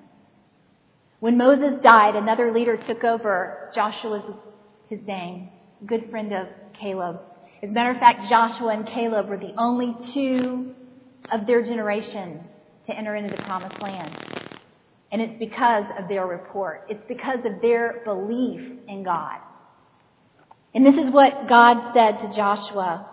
When 1.20 1.36
Moses 1.36 1.80
died, 1.82 2.16
another 2.16 2.52
leader 2.52 2.76
took 2.76 3.02
over. 3.04 3.70
Joshua 3.74 4.10
was 4.10 4.36
his 4.88 5.00
name, 5.06 5.48
good 5.84 6.10
friend 6.10 6.32
of 6.32 6.46
Caleb. 6.72 7.20
As 7.62 7.70
a 7.70 7.72
matter 7.72 7.90
of 7.90 7.98
fact, 7.98 8.28
Joshua 8.28 8.68
and 8.68 8.86
Caleb 8.86 9.28
were 9.28 9.36
the 9.36 9.54
only 9.58 9.96
two 10.12 10.74
of 11.32 11.46
their 11.46 11.62
generation 11.64 12.40
to 12.86 12.96
enter 12.96 13.16
into 13.16 13.34
the 13.34 13.42
promised 13.42 13.80
land. 13.82 14.16
And 15.10 15.22
it's 15.22 15.38
because 15.38 15.84
of 15.98 16.08
their 16.08 16.26
report. 16.26 16.86
It's 16.88 17.04
because 17.08 17.44
of 17.44 17.62
their 17.62 18.02
belief 18.04 18.60
in 18.86 19.02
God. 19.02 19.38
And 20.74 20.84
this 20.84 20.96
is 20.96 21.10
what 21.10 21.48
God 21.48 21.92
said 21.94 22.18
to 22.20 22.36
Joshua. 22.36 23.08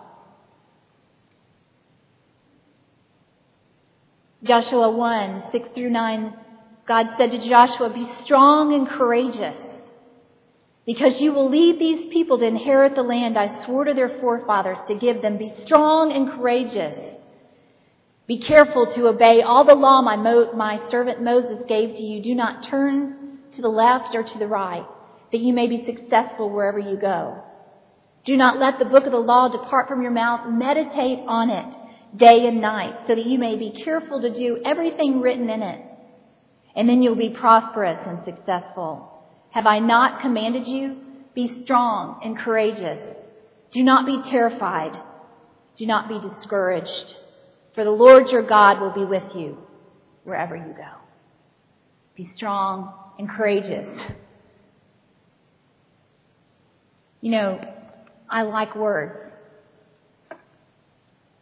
Joshua 4.42 4.90
1, 4.90 5.44
6 5.50 5.68
through 5.74 5.90
9, 5.90 6.34
God 6.86 7.06
said 7.18 7.30
to 7.32 7.38
Joshua, 7.38 7.90
Be 7.90 8.08
strong 8.22 8.74
and 8.74 8.86
courageous, 8.86 9.58
because 10.84 11.18
you 11.20 11.32
will 11.32 11.48
lead 11.50 11.80
these 11.80 12.12
people 12.12 12.38
to 12.38 12.44
inherit 12.44 12.94
the 12.94 13.02
land 13.02 13.36
I 13.36 13.64
swore 13.64 13.86
to 13.86 13.94
their 13.94 14.20
forefathers 14.20 14.78
to 14.86 14.94
give 14.94 15.22
them. 15.22 15.38
Be 15.38 15.52
strong 15.62 16.12
and 16.12 16.30
courageous. 16.30 17.15
Be 18.26 18.38
careful 18.38 18.86
to 18.86 19.06
obey 19.06 19.42
all 19.42 19.64
the 19.64 19.74
law 19.74 20.02
my, 20.02 20.16
Mo- 20.16 20.52
my 20.52 20.80
servant 20.88 21.22
Moses 21.22 21.62
gave 21.68 21.94
to 21.96 22.02
you. 22.02 22.22
Do 22.22 22.34
not 22.34 22.64
turn 22.64 23.38
to 23.52 23.62
the 23.62 23.68
left 23.68 24.14
or 24.14 24.24
to 24.24 24.38
the 24.38 24.48
right, 24.48 24.86
that 25.30 25.40
you 25.40 25.52
may 25.52 25.68
be 25.68 25.86
successful 25.86 26.50
wherever 26.50 26.78
you 26.78 26.96
go. 26.96 27.42
Do 28.24 28.36
not 28.36 28.58
let 28.58 28.80
the 28.80 28.84
book 28.84 29.06
of 29.06 29.12
the 29.12 29.18
law 29.18 29.48
depart 29.48 29.88
from 29.88 30.02
your 30.02 30.10
mouth. 30.10 30.50
Meditate 30.50 31.20
on 31.28 31.50
it 31.50 31.74
day 32.16 32.46
and 32.46 32.60
night, 32.60 33.06
so 33.06 33.14
that 33.14 33.26
you 33.26 33.38
may 33.38 33.56
be 33.56 33.82
careful 33.84 34.20
to 34.20 34.32
do 34.32 34.60
everything 34.64 35.20
written 35.20 35.48
in 35.48 35.62
it. 35.62 35.84
And 36.74 36.88
then 36.88 37.02
you'll 37.02 37.14
be 37.14 37.30
prosperous 37.30 37.98
and 38.06 38.24
successful. 38.24 39.12
Have 39.50 39.66
I 39.66 39.78
not 39.78 40.20
commanded 40.20 40.66
you? 40.66 40.96
Be 41.34 41.62
strong 41.62 42.20
and 42.24 42.36
courageous. 42.36 43.16
Do 43.70 43.82
not 43.82 44.06
be 44.06 44.28
terrified. 44.28 44.98
Do 45.76 45.86
not 45.86 46.08
be 46.08 46.18
discouraged. 46.18 47.14
For 47.76 47.84
the 47.84 47.90
Lord 47.90 48.30
your 48.30 48.42
God 48.42 48.80
will 48.80 48.90
be 48.90 49.04
with 49.04 49.36
you 49.36 49.58
wherever 50.24 50.56
you 50.56 50.74
go. 50.76 50.92
Be 52.16 52.28
strong 52.34 52.94
and 53.18 53.28
courageous. 53.28 53.86
You 57.20 57.30
know, 57.32 57.74
I 58.30 58.42
like 58.42 58.74
words. 58.74 59.30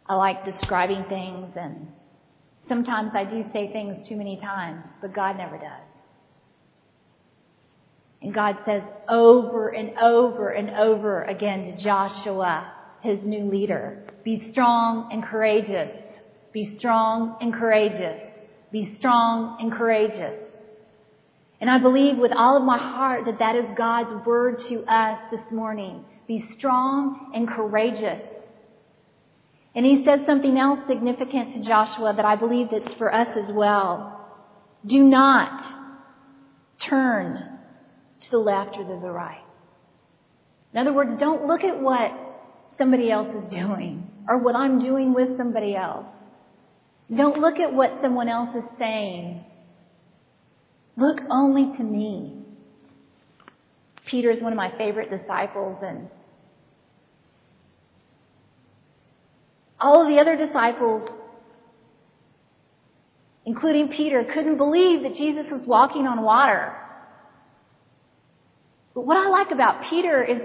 I 0.05 0.15
like 0.15 0.43
describing 0.43 1.05
things 1.05 1.53
and 1.55 1.87
sometimes 2.67 3.11
I 3.15 3.23
do 3.23 3.45
say 3.53 3.71
things 3.71 4.05
too 4.05 4.17
many 4.17 4.37
times, 4.37 4.83
but 5.01 5.13
God 5.13 5.37
never 5.37 5.57
does. 5.57 5.87
And 8.21 8.33
God 8.33 8.57
says 8.65 8.83
over 9.07 9.69
and 9.69 9.97
over 9.99 10.49
and 10.49 10.71
over 10.71 11.23
again 11.23 11.63
to 11.63 11.81
Joshua, 11.81 12.73
his 13.01 13.19
new 13.23 13.45
leader, 13.45 14.03
be 14.23 14.51
strong 14.51 15.09
and 15.13 15.23
courageous. 15.23 15.91
Be 16.55 16.77
strong 16.77 17.35
and 17.41 17.53
courageous. 17.53 18.17
Be 18.71 18.95
strong 18.95 19.57
and 19.59 19.69
courageous. 19.69 20.39
And 21.59 21.69
I 21.69 21.79
believe 21.79 22.17
with 22.17 22.31
all 22.31 22.55
of 22.55 22.63
my 22.63 22.77
heart 22.77 23.25
that 23.25 23.39
that 23.39 23.57
is 23.57 23.65
God's 23.75 24.25
word 24.25 24.59
to 24.69 24.85
us 24.85 25.19
this 25.31 25.51
morning. 25.51 26.05
Be 26.29 26.49
strong 26.53 27.33
and 27.35 27.45
courageous. 27.45 28.21
And 29.75 29.85
he 29.85 30.05
says 30.05 30.21
something 30.25 30.57
else 30.57 30.79
significant 30.87 31.55
to 31.55 31.61
Joshua 31.61 32.13
that 32.15 32.23
I 32.23 32.37
believe 32.37 32.69
that's 32.71 32.93
for 32.93 33.13
us 33.13 33.35
as 33.35 33.51
well. 33.51 34.25
Do 34.85 35.03
not 35.03 35.61
turn 36.79 37.59
to 38.21 38.31
the 38.31 38.37
left 38.37 38.77
or 38.77 38.83
to 38.85 39.01
the 39.01 39.11
right. 39.11 39.43
In 40.71 40.79
other 40.79 40.93
words, 40.93 41.19
don't 41.19 41.47
look 41.47 41.65
at 41.65 41.81
what 41.81 42.13
somebody 42.77 43.11
else 43.11 43.27
is 43.43 43.51
doing 43.51 44.09
or 44.25 44.37
what 44.37 44.55
I'm 44.55 44.79
doing 44.79 45.13
with 45.13 45.35
somebody 45.35 45.75
else. 45.75 46.05
Don't 47.13 47.39
look 47.39 47.59
at 47.59 47.73
what 47.73 47.99
someone 48.01 48.29
else 48.29 48.55
is 48.55 48.63
saying. 48.79 49.43
Look 50.97 51.19
only 51.29 51.75
to 51.77 51.83
me. 51.83 52.41
Peter 54.05 54.31
is 54.31 54.41
one 54.41 54.53
of 54.53 54.57
my 54.57 54.75
favorite 54.77 55.09
disciples 55.09 55.77
and 55.83 56.09
all 59.79 60.01
of 60.01 60.07
the 60.07 60.19
other 60.19 60.35
disciples, 60.35 61.09
including 63.45 63.89
Peter, 63.89 64.23
couldn't 64.23 64.57
believe 64.57 65.03
that 65.03 65.15
Jesus 65.15 65.45
was 65.51 65.65
walking 65.67 66.07
on 66.07 66.23
water. 66.23 66.73
But 68.93 69.05
what 69.05 69.17
I 69.17 69.27
like 69.29 69.51
about 69.51 69.89
Peter 69.89 70.23
is 70.23 70.41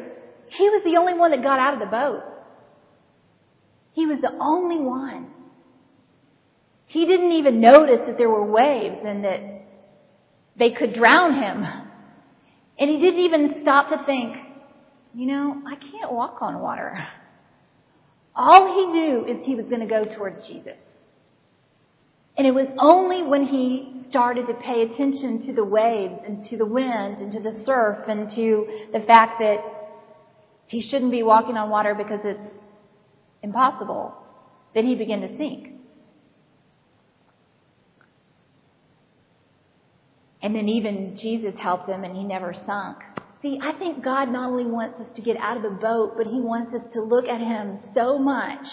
he 0.48 0.68
was 0.68 0.82
the 0.84 0.96
only 0.96 1.14
one 1.14 1.30
that 1.30 1.42
got 1.42 1.58
out 1.58 1.74
of 1.74 1.80
the 1.80 1.86
boat. 1.86 2.22
He 3.92 4.06
was 4.06 4.18
the 4.20 4.32
only 4.40 4.78
one. 4.78 5.28
He 6.90 7.06
didn't 7.06 7.30
even 7.30 7.60
notice 7.60 8.00
that 8.06 8.18
there 8.18 8.28
were 8.28 8.44
waves 8.44 8.96
and 9.04 9.24
that 9.24 9.40
they 10.58 10.72
could 10.72 10.92
drown 10.92 11.40
him. 11.40 11.64
And 12.80 12.90
he 12.90 12.98
didn't 12.98 13.20
even 13.20 13.58
stop 13.62 13.90
to 13.90 14.04
think, 14.04 14.36
you 15.14 15.26
know, 15.26 15.62
I 15.68 15.76
can't 15.76 16.10
walk 16.10 16.38
on 16.42 16.60
water. 16.60 16.98
All 18.34 18.74
he 18.74 18.86
knew 18.86 19.24
is 19.24 19.46
he 19.46 19.54
was 19.54 19.66
going 19.66 19.82
to 19.82 19.86
go 19.86 20.02
towards 20.02 20.44
Jesus. 20.48 20.74
And 22.36 22.44
it 22.44 22.50
was 22.50 22.66
only 22.76 23.22
when 23.22 23.46
he 23.46 24.06
started 24.10 24.48
to 24.48 24.54
pay 24.54 24.82
attention 24.82 25.46
to 25.46 25.52
the 25.52 25.64
waves 25.64 26.18
and 26.26 26.44
to 26.46 26.56
the 26.56 26.66
wind 26.66 27.18
and 27.18 27.30
to 27.30 27.38
the 27.38 27.62
surf 27.64 28.08
and 28.08 28.28
to 28.30 28.88
the 28.92 29.00
fact 29.00 29.38
that 29.38 29.58
he 30.66 30.80
shouldn't 30.80 31.12
be 31.12 31.22
walking 31.22 31.56
on 31.56 31.70
water 31.70 31.94
because 31.94 32.20
it's 32.24 32.52
impossible 33.44 34.12
that 34.74 34.84
he 34.84 34.96
began 34.96 35.20
to 35.20 35.36
sink. 35.36 35.79
And 40.42 40.54
then 40.54 40.68
even 40.68 41.16
Jesus 41.16 41.54
helped 41.58 41.88
him 41.88 42.04
and 42.04 42.16
he 42.16 42.24
never 42.24 42.54
sunk. 42.66 42.98
See, 43.42 43.58
I 43.62 43.72
think 43.72 44.04
God 44.04 44.30
not 44.30 44.50
only 44.50 44.66
wants 44.66 45.00
us 45.00 45.16
to 45.16 45.22
get 45.22 45.36
out 45.38 45.56
of 45.56 45.62
the 45.62 45.70
boat, 45.70 46.14
but 46.16 46.26
He 46.26 46.40
wants 46.40 46.74
us 46.74 46.82
to 46.92 47.00
look 47.00 47.26
at 47.26 47.40
Him 47.40 47.78
so 47.94 48.18
much 48.18 48.66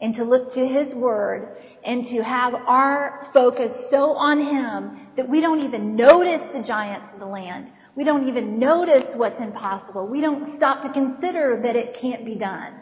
and 0.00 0.14
to 0.14 0.24
look 0.24 0.54
to 0.54 0.66
His 0.66 0.94
Word 0.94 1.56
and 1.84 2.06
to 2.06 2.22
have 2.22 2.54
our 2.54 3.28
focus 3.32 3.72
so 3.90 4.12
on 4.12 4.38
Him 4.38 5.08
that 5.16 5.28
we 5.28 5.40
don't 5.40 5.64
even 5.64 5.96
notice 5.96 6.42
the 6.54 6.62
giants 6.62 7.08
of 7.14 7.18
the 7.18 7.26
land. 7.26 7.68
We 7.96 8.04
don't 8.04 8.28
even 8.28 8.60
notice 8.60 9.16
what's 9.16 9.40
impossible. 9.40 10.06
We 10.06 10.20
don't 10.20 10.56
stop 10.58 10.82
to 10.82 10.92
consider 10.92 11.60
that 11.64 11.74
it 11.74 11.98
can't 12.00 12.24
be 12.24 12.36
done. 12.36 12.74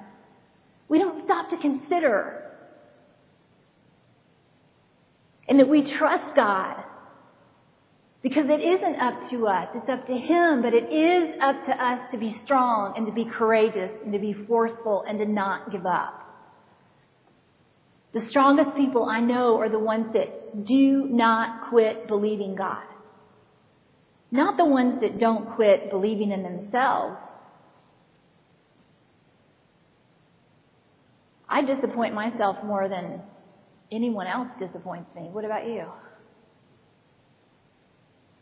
We 0.88 0.98
don't 0.98 1.24
stop 1.24 1.48
to 1.50 1.56
consider. 1.56 2.42
And 5.48 5.60
that 5.60 5.68
we 5.68 5.82
trust 5.82 6.34
God 6.34 6.84
because 8.24 8.46
it 8.48 8.62
isn't 8.62 8.96
up 8.96 9.28
to 9.28 9.46
us, 9.46 9.68
it's 9.74 9.88
up 9.90 10.06
to 10.06 10.16
Him, 10.16 10.62
but 10.62 10.72
it 10.72 10.90
is 10.90 11.36
up 11.42 11.62
to 11.66 11.72
us 11.72 12.00
to 12.10 12.16
be 12.16 12.30
strong 12.42 12.94
and 12.96 13.06
to 13.06 13.12
be 13.12 13.26
courageous 13.26 13.92
and 14.02 14.14
to 14.14 14.18
be 14.18 14.32
forceful 14.32 15.04
and 15.06 15.18
to 15.18 15.26
not 15.26 15.70
give 15.70 15.84
up. 15.84 16.22
The 18.14 18.26
strongest 18.30 18.78
people 18.78 19.04
I 19.04 19.20
know 19.20 19.58
are 19.60 19.68
the 19.68 19.78
ones 19.78 20.14
that 20.14 20.64
do 20.64 21.06
not 21.06 21.68
quit 21.68 22.08
believing 22.08 22.54
God. 22.54 22.84
Not 24.30 24.56
the 24.56 24.64
ones 24.64 25.02
that 25.02 25.18
don't 25.18 25.54
quit 25.54 25.90
believing 25.90 26.32
in 26.32 26.42
themselves. 26.42 27.18
I 31.46 31.60
disappoint 31.60 32.14
myself 32.14 32.56
more 32.64 32.88
than 32.88 33.20
anyone 33.92 34.26
else 34.26 34.48
disappoints 34.58 35.14
me. 35.14 35.28
What 35.30 35.44
about 35.44 35.68
you? 35.68 35.84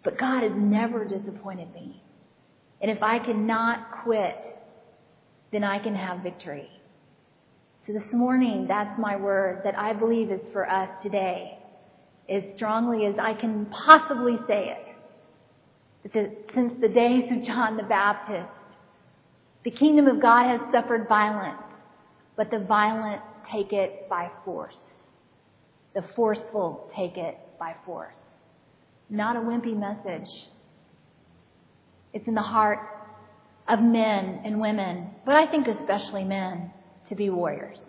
But 0.03 0.19
God 0.19 0.43
has 0.43 0.53
never 0.57 1.05
disappointed 1.05 1.73
me. 1.75 2.03
And 2.81 2.91
if 2.91 3.03
I 3.03 3.19
cannot 3.19 4.03
quit, 4.03 4.45
then 5.53 5.63
I 5.63 5.79
can 5.79 5.95
have 5.95 6.21
victory. 6.21 6.69
So 7.87 7.93
this 7.93 8.13
morning, 8.13 8.67
that's 8.67 8.99
my 8.99 9.17
word 9.17 9.61
that 9.65 9.79
I 9.79 9.93
believe 9.93 10.31
is 10.31 10.41
for 10.53 10.69
us 10.69 10.89
today. 11.03 11.59
As 12.29 12.43
strongly 12.57 13.07
as 13.07 13.15
I 13.21 13.35
can 13.35 13.67
possibly 13.67 14.39
say 14.49 14.71
it. 14.71 16.13
That 16.13 16.53
since 16.55 16.73
the 16.81 16.89
days 16.89 17.31
of 17.31 17.45
John 17.45 17.77
the 17.77 17.83
Baptist, 17.85 18.49
the 19.65 19.71
kingdom 19.71 20.09
of 20.09 20.21
God 20.21 20.49
has 20.49 20.61
suffered 20.73 21.07
violence, 21.09 21.63
but 22.37 22.51
the 22.51 22.59
violent 22.59 23.23
take 23.51 23.73
it 23.73 24.09
by 24.09 24.31
force. 24.45 24.79
The 25.95 26.03
forceful 26.17 26.91
take 26.97 27.17
it 27.17 27.39
by 27.59 27.77
force 27.85 28.17
not 29.13 29.37
a 29.37 29.41
wimpy 29.41 29.77
message. 29.77 30.47
It's 32.13 32.27
in 32.27 32.35
the 32.35 32.43
heart 32.43 32.81
of 33.69 33.81
men 33.81 34.41
and 34.45 34.61
women, 34.61 35.11
but 35.25 35.37
I 35.37 35.47
think 35.47 35.69
especially 35.69 36.25
men, 36.25 36.73
to 37.09 37.15
be 37.15 37.31
warriors. 37.31 37.81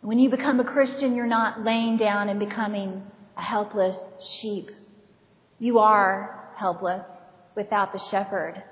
When 0.00 0.18
you 0.18 0.30
become 0.30 0.58
a 0.58 0.64
Christian, 0.64 1.14
you're 1.14 1.26
not 1.26 1.64
laying 1.64 1.96
down 1.96 2.28
and 2.28 2.40
becoming 2.40 3.02
a 3.36 3.42
helpless 3.42 3.96
sheep. 4.40 4.70
You 5.58 5.78
are 5.78 6.50
helpless 6.56 7.04
without 7.54 7.92
the 7.92 8.00
shepherd. 8.10 8.62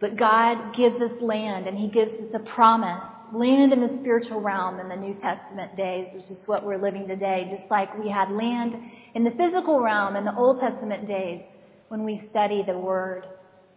But 0.00 0.16
God 0.16 0.74
gives 0.74 1.00
us 1.00 1.12
land 1.20 1.66
and 1.66 1.78
He 1.78 1.88
gives 1.88 2.12
us 2.12 2.34
a 2.34 2.38
promise 2.40 3.02
land 3.32 3.72
in 3.72 3.80
the 3.80 3.98
spiritual 3.98 4.40
realm 4.40 4.78
in 4.78 4.88
the 4.88 4.96
New 4.96 5.14
Testament 5.14 5.76
days, 5.76 6.08
which 6.14 6.24
is 6.24 6.38
what 6.46 6.64
we're 6.64 6.78
living 6.78 7.08
today, 7.08 7.46
just 7.50 7.70
like 7.70 7.96
we 7.98 8.08
had 8.08 8.30
land 8.30 8.76
in 9.16 9.24
the 9.24 9.30
physical 9.30 9.80
realm 9.80 10.14
in 10.14 10.26
the 10.26 10.36
Old 10.36 10.60
Testament 10.60 11.08
days 11.08 11.40
when 11.88 12.04
we 12.04 12.28
study 12.30 12.62
the 12.62 12.76
Word 12.78 13.24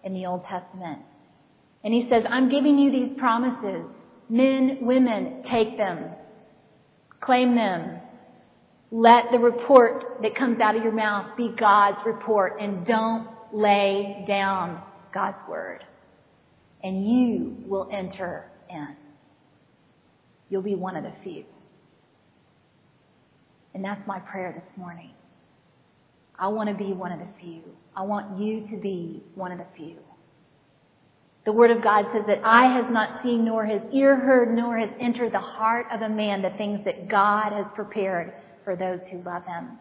in 0.03 0.13
the 0.13 0.25
Old 0.25 0.43
Testament. 0.43 0.99
And 1.81 1.93
he 1.93 2.09
says, 2.09 2.25
I'm 2.29 2.49
giving 2.49 2.77
you 2.77 2.91
these 2.91 3.17
promises. 3.17 3.85
Men, 4.27 4.79
women, 4.81 5.41
take 5.49 5.77
them. 5.77 6.09
Claim 7.21 7.55
them. 7.55 8.01
Let 8.91 9.31
the 9.31 9.39
report 9.39 10.21
that 10.23 10.35
comes 10.35 10.59
out 10.59 10.75
of 10.75 10.83
your 10.83 10.91
mouth 10.91 11.37
be 11.37 11.53
God's 11.57 11.99
report 12.05 12.59
and 12.59 12.85
don't 12.85 13.29
lay 13.53 14.25
down 14.27 14.83
God's 15.13 15.41
word. 15.47 15.85
And 16.83 17.09
you 17.09 17.55
will 17.65 17.87
enter 17.93 18.51
in 18.69 18.97
you'll 20.49 20.63
be 20.63 20.75
one 20.75 20.97
of 20.97 21.03
the 21.03 21.13
few. 21.23 21.45
And 23.73 23.85
that's 23.85 24.05
my 24.07 24.19
prayer 24.19 24.51
this 24.51 24.77
morning. 24.77 25.11
I 26.39 26.47
want 26.47 26.69
to 26.69 26.75
be 26.75 26.93
one 26.93 27.11
of 27.11 27.19
the 27.19 27.27
few. 27.41 27.61
I 27.95 28.03
want 28.03 28.39
you 28.39 28.67
to 28.69 28.77
be 28.77 29.23
one 29.35 29.51
of 29.51 29.57
the 29.57 29.65
few. 29.75 29.97
The 31.45 31.51
Word 31.51 31.71
of 31.71 31.81
God 31.81 32.05
says 32.13 32.23
that 32.27 32.41
eye 32.43 32.73
has 32.73 32.91
not 32.91 33.21
seen, 33.23 33.45
nor 33.45 33.65
has 33.65 33.81
ear 33.91 34.15
heard, 34.15 34.55
nor 34.55 34.77
has 34.77 34.89
entered 34.99 35.33
the 35.33 35.39
heart 35.39 35.87
of 35.91 36.01
a 36.01 36.09
man 36.09 36.41
the 36.41 36.51
things 36.51 36.83
that 36.85 37.07
God 37.07 37.51
has 37.53 37.65
prepared 37.75 38.33
for 38.63 38.75
those 38.75 38.99
who 39.11 39.21
love 39.23 39.45
Him. 39.45 39.77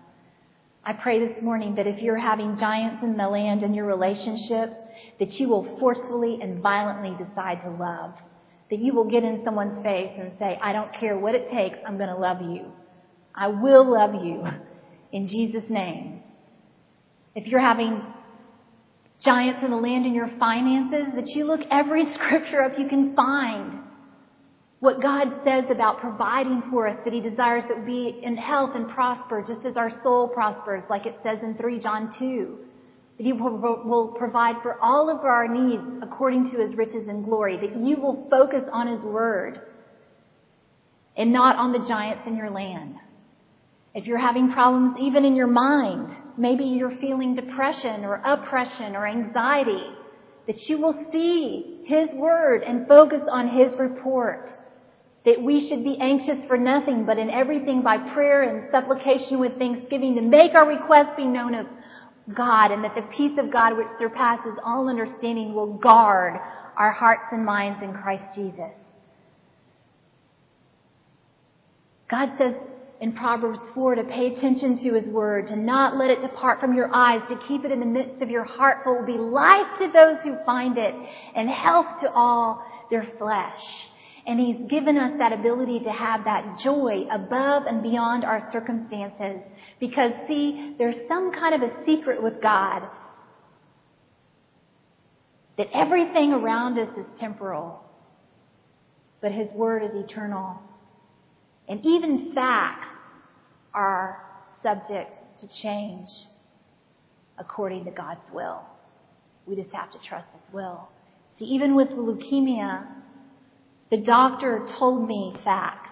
I 0.85 0.95
pray 0.95 1.27
this 1.27 1.43
morning 1.43 1.75
that 1.75 1.87
if 1.87 2.01
you're 2.01 2.17
having 2.17 2.57
giants 2.57 3.03
in 3.03 3.17
the 3.17 3.29
land 3.29 3.63
in 3.63 3.75
your 3.75 3.87
relationships, 3.87 4.75
that 5.19 5.39
you 5.39 5.49
will 5.49 5.79
forcefully 5.79 6.39
and 6.41 6.63
violently 6.63 7.15
decide 7.23 7.61
to 7.63 7.71
love 7.71 8.15
that 8.71 8.79
you 8.79 8.95
will 8.95 9.05
get 9.05 9.25
in 9.25 9.43
someone's 9.45 9.83
face 9.83 10.13
and 10.19 10.33
say, 10.39 10.59
I 10.61 10.73
don't 10.73 10.93
care 10.93 11.17
what 11.17 11.35
it 11.35 11.49
takes, 11.49 11.79
I'm 11.87 11.97
going 11.97 12.11
to 12.11 12.17
love 12.17 12.43
you. 12.43 12.73
I 13.35 13.49
will 13.49 13.85
love 13.85 14.15
you 14.15 14.45
in 15.13 15.27
Jesus' 15.27 15.69
name. 15.71 16.18
If 17.39 17.47
you're 17.47 17.61
having 17.61 18.03
giants 19.21 19.61
in 19.63 19.71
the 19.71 19.77
land 19.77 20.05
in 20.07 20.13
your 20.13 20.29
finances, 20.41 21.15
that 21.15 21.29
you 21.29 21.45
look 21.45 21.61
every 21.71 22.13
scripture 22.15 22.63
up 22.63 22.77
you 22.77 22.89
can 22.89 23.15
find. 23.15 23.79
What 24.81 25.01
God 25.01 25.29
says 25.45 25.67
about 25.71 26.01
providing 26.01 26.65
for 26.69 26.89
us, 26.89 26.97
that 27.05 27.13
He 27.13 27.21
desires 27.21 27.63
that 27.69 27.79
we 27.79 27.85
be 27.85 28.21
in 28.25 28.37
health 28.37 28.75
and 28.75 28.89
prosper, 28.89 29.45
just 29.47 29.65
as 29.65 29.77
our 29.77 30.03
soul 30.03 30.27
prospers, 30.27 30.83
like 30.91 31.07
it 31.07 31.17
says 31.23 31.39
in 31.45 31.57
3 31.57 31.79
John 31.79 32.13
2 32.19 32.59
that 33.19 33.25
He 33.25 33.33
will 33.33 34.17
provide 34.19 34.57
for 34.61 34.77
all 34.83 35.09
of 35.09 35.25
our 35.25 35.47
needs 35.47 35.85
according 36.03 36.51
to 36.51 36.59
His 36.59 36.75
riches 36.75 37.07
and 37.07 37.25
glory, 37.25 37.57
that 37.57 37.77
you 37.77 37.99
will 37.99 38.27
focus 38.29 38.65
on 38.73 38.89
His 38.89 39.01
Word 39.05 39.61
and 41.17 41.33
not 41.33 41.55
on 41.55 41.71
the 41.71 41.87
giants 41.87 42.25
in 42.27 42.37
your 42.37 42.51
land. 42.51 42.97
If 43.99 44.07
you're 44.07 44.17
having 44.17 44.53
problems 44.53 44.97
even 45.01 45.25
in 45.25 45.35
your 45.35 45.49
mind, 45.49 46.11
maybe 46.37 46.63
you're 46.63 46.97
feeling 46.99 47.35
depression 47.35 48.05
or 48.05 48.23
oppression 48.25 48.95
or 48.95 49.09
anxiety, 49.09 49.91
that 50.47 50.69
you 50.69 50.79
will 50.79 50.95
see 51.11 51.81
His 51.85 52.09
Word 52.15 52.63
and 52.63 52.87
focus 52.87 53.23
on 53.29 53.49
His 53.49 53.77
report. 53.77 54.53
That 55.25 55.43
we 55.43 55.69
should 55.69 55.83
be 55.83 55.99
anxious 56.01 56.47
for 56.47 56.57
nothing, 56.57 57.07
but 57.07 57.19
in 57.19 57.29
everything 57.29 57.83
by 57.83 57.99
prayer 58.15 58.43
and 58.43 58.71
supplication 58.71 59.41
with 59.41 59.59
thanksgiving 59.59 60.15
to 60.15 60.23
make 60.23 60.55
our 60.55 60.69
requests 60.69 61.17
be 61.17 61.25
known 61.25 61.55
of 61.55 61.67
God 62.33 62.71
and 62.71 62.85
that 62.85 62.95
the 62.95 63.03
peace 63.03 63.37
of 63.37 63.51
God 63.51 63.77
which 63.77 63.89
surpasses 63.99 64.53
all 64.65 64.89
understanding 64.89 65.55
will 65.55 65.75
guard 65.75 66.39
our 66.77 66.93
hearts 66.93 67.25
and 67.33 67.45
minds 67.45 67.83
in 67.83 67.93
Christ 67.95 68.33
Jesus. 68.37 68.71
God 72.09 72.31
says 72.39 72.55
in 73.01 73.13
Proverbs 73.13 73.61
4 73.75 73.95
to 73.97 74.05
pay 74.05 74.27
attention 74.27 74.77
to 74.79 74.95
His 74.95 75.09
Word, 75.09 75.49
to 75.49 75.57
not 75.57 75.97
let 75.97 76.11
it 76.11 76.21
depart 76.21 76.61
from 76.61 76.75
your 76.75 76.93
eyes, 76.93 77.23
to 77.29 77.39
keep 77.47 77.65
it 77.65 77.71
in 77.71 77.81
the 77.81 77.87
midst 77.87 78.23
of 78.23 78.31
your 78.31 78.45
heart, 78.45 78.79
for 78.83 78.97
it 78.97 79.01
will 79.01 79.07
be 79.07 79.19
life 79.19 79.79
to 79.79 79.91
those 79.93 80.17
who 80.25 80.37
find 80.45 80.77
it 80.79 80.95
and 81.37 81.49
health 81.49 82.01
to 82.01 82.11
all 82.13 82.65
their 82.91 83.07
flesh. 83.19 83.63
And 84.27 84.41
He's 84.41 84.69
given 84.69 84.99
us 84.99 85.13
that 85.19 85.33
ability 85.33 85.81
to 85.81 85.91
have 85.91 86.25
that 86.25 86.59
joy 86.59 87.07
above 87.11 87.65
and 87.67 87.83
beyond 87.83 88.25
our 88.25 88.51
circumstances. 88.53 89.41
Because 89.79 90.13
see, 90.27 90.75
there's 90.77 90.97
some 91.09 91.33
kind 91.33 91.55
of 91.55 91.63
a 91.63 91.85
secret 91.87 92.23
with 92.23 92.43
God 92.43 92.83
that 95.57 95.69
everything 95.73 96.33
around 96.33 96.79
us 96.79 96.89
is 96.97 97.07
temporal. 97.19 97.81
but 99.21 99.33
His 99.33 99.51
Word 99.53 99.83
is 99.83 99.91
eternal. 99.95 100.59
And 101.69 101.85
even 101.85 102.33
facts 102.35 102.89
are 103.75 104.25
subject 104.63 105.17
to 105.41 105.49
change 105.49 106.09
according 107.39 107.85
to 107.85 107.91
God's 107.91 108.31
will. 108.33 108.63
We 109.47 109.55
just 109.57 109.73
have 109.73 109.93
to 109.93 109.99
trust 109.99 110.29
His 110.33 110.53
will. 110.53 110.89
See, 111.39 111.45
even 111.45 111.75
with 111.75 111.89
leukemia, 111.91 112.87
the 113.91 113.99
doctor 113.99 114.67
told 114.79 115.07
me 115.07 115.35
facts, 115.45 115.91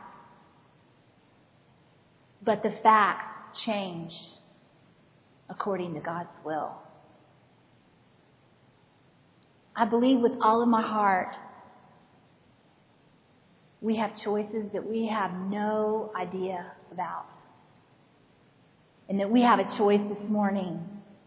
but 2.42 2.62
the 2.62 2.74
facts 2.82 3.60
changed 3.62 4.38
according 5.48 5.94
to 5.94 6.00
God's 6.00 6.36
will. 6.44 6.72
I 9.74 9.84
believe 9.84 10.20
with 10.20 10.32
all 10.40 10.62
of 10.62 10.68
my 10.68 10.82
heart 10.82 11.36
we 13.86 13.94
have 13.94 14.20
choices 14.20 14.64
that 14.72 14.84
we 14.84 15.06
have 15.06 15.32
no 15.48 16.10
idea 16.16 16.72
about. 16.90 17.26
And 19.08 19.20
that 19.20 19.30
we 19.30 19.42
have 19.42 19.60
a 19.60 19.76
choice 19.76 20.00
this 20.08 20.28
morning 20.28 20.80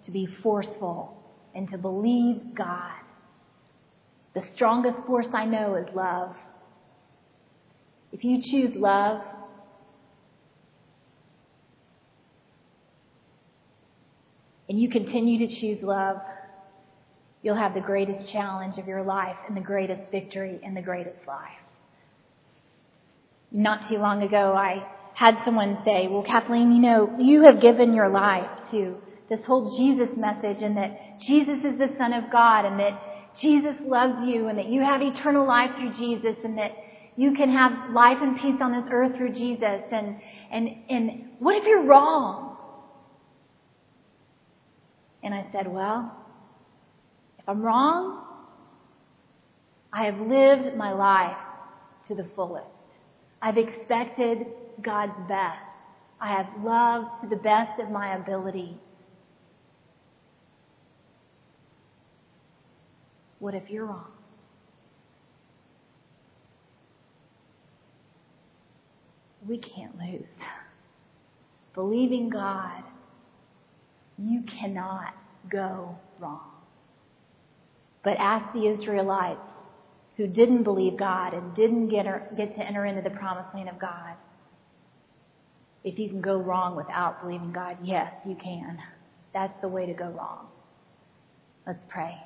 to 0.03 0.11
be 0.11 0.25
forceful 0.43 1.23
and 1.55 1.71
to 1.71 1.77
believe 1.77 2.53
God. 2.53 2.99
The 4.33 4.43
strongest 4.51 4.97
force 5.07 5.27
I 5.33 5.45
know 5.45 5.75
is 5.75 5.87
love. 5.95 6.35
If 8.11 8.25
you 8.25 8.41
choose 8.41 8.75
love, 8.75 9.21
and 14.67 14.77
you 14.77 14.89
continue 14.89 15.47
to 15.47 15.55
choose 15.55 15.81
love, 15.81 16.17
you'll 17.41 17.55
have 17.55 17.73
the 17.73 17.79
greatest 17.79 18.29
challenge 18.29 18.77
of 18.77 18.85
your 18.85 19.01
life 19.01 19.37
and 19.47 19.55
the 19.55 19.61
greatest 19.61 20.11
victory 20.11 20.59
in 20.61 20.73
the 20.73 20.81
greatest 20.81 21.25
life. 21.25 21.53
Not 23.51 23.89
too 23.89 23.97
long 23.97 24.21
ago, 24.21 24.53
I 24.53 24.85
had 25.15 25.37
someone 25.43 25.79
say, 25.85 26.07
Well, 26.07 26.23
Kathleen, 26.23 26.71
you 26.71 26.79
know, 26.79 27.15
you 27.19 27.43
have 27.43 27.61
given 27.61 27.93
your 27.93 28.09
life 28.09 28.49
to 28.71 28.95
this 29.29 29.39
whole 29.45 29.77
Jesus 29.77 30.09
message 30.17 30.61
and 30.61 30.77
that 30.77 31.19
Jesus 31.25 31.57
is 31.63 31.77
the 31.77 31.89
Son 31.97 32.13
of 32.13 32.31
God 32.31 32.65
and 32.65 32.79
that 32.79 32.99
Jesus 33.39 33.75
loves 33.85 34.25
you 34.25 34.47
and 34.47 34.57
that 34.57 34.67
you 34.69 34.81
have 34.81 35.01
eternal 35.01 35.47
life 35.47 35.71
through 35.77 35.93
Jesus 35.93 36.35
and 36.43 36.57
that 36.57 36.71
you 37.15 37.33
can 37.33 37.51
have 37.51 37.91
life 37.93 38.17
and 38.21 38.39
peace 38.39 38.55
on 38.61 38.71
this 38.71 38.89
earth 38.91 39.17
through 39.17 39.33
Jesus. 39.33 39.81
And, 39.91 40.21
and, 40.51 40.69
and 40.89 41.29
what 41.39 41.55
if 41.55 41.65
you're 41.65 41.85
wrong? 41.85 42.57
And 45.21 45.33
I 45.33 45.47
said, 45.51 45.67
Well, 45.67 46.15
if 47.39 47.47
I'm 47.47 47.61
wrong, 47.61 48.25
I 49.91 50.05
have 50.05 50.19
lived 50.19 50.77
my 50.77 50.93
life 50.93 51.37
to 52.07 52.15
the 52.15 52.25
fullest. 52.35 52.67
I've 53.41 53.57
expected 53.57 54.47
God's 54.81 55.17
best. 55.27 55.93
I 56.19 56.29
have 56.33 56.47
loved 56.63 57.21
to 57.21 57.29
the 57.29 57.37
best 57.37 57.79
of 57.79 57.89
my 57.89 58.15
ability. 58.15 58.77
What 63.39 63.55
if 63.55 63.69
you're 63.69 63.85
wrong? 63.85 64.11
We 69.47 69.57
can't 69.57 69.97
lose. 69.97 70.27
Believing 71.73 72.29
God, 72.29 72.83
you 74.17 74.43
cannot 74.43 75.13
go 75.49 75.97
wrong. 76.19 76.51
But 78.03 78.17
ask 78.17 78.53
the 78.53 78.67
Israelites 78.67 79.39
who 80.19 80.27
didn't 80.27 80.63
believe 80.63 80.97
God 80.97 81.33
and 81.33 81.55
didn't 81.55 81.87
get, 81.87 82.05
get 82.35 82.53
to 82.55 82.61
enter 82.61 82.85
into 82.85 83.01
the 83.01 83.09
promised 83.09 83.55
land 83.55 83.69
of 83.69 83.79
God. 83.79 84.15
If 85.85 85.97
you 85.97 86.09
can 86.09 86.19
go 86.19 86.35
wrong 86.35 86.75
without 86.75 87.21
believing 87.21 87.53
God, 87.53 87.77
yes, 87.81 88.11
you 88.27 88.35
can. 88.35 88.79
That's 89.33 89.53
the 89.61 89.69
way 89.69 89.85
to 89.85 89.93
go 89.93 90.09
wrong. 90.09 90.47
Let's 91.65 91.79
pray. 91.87 92.17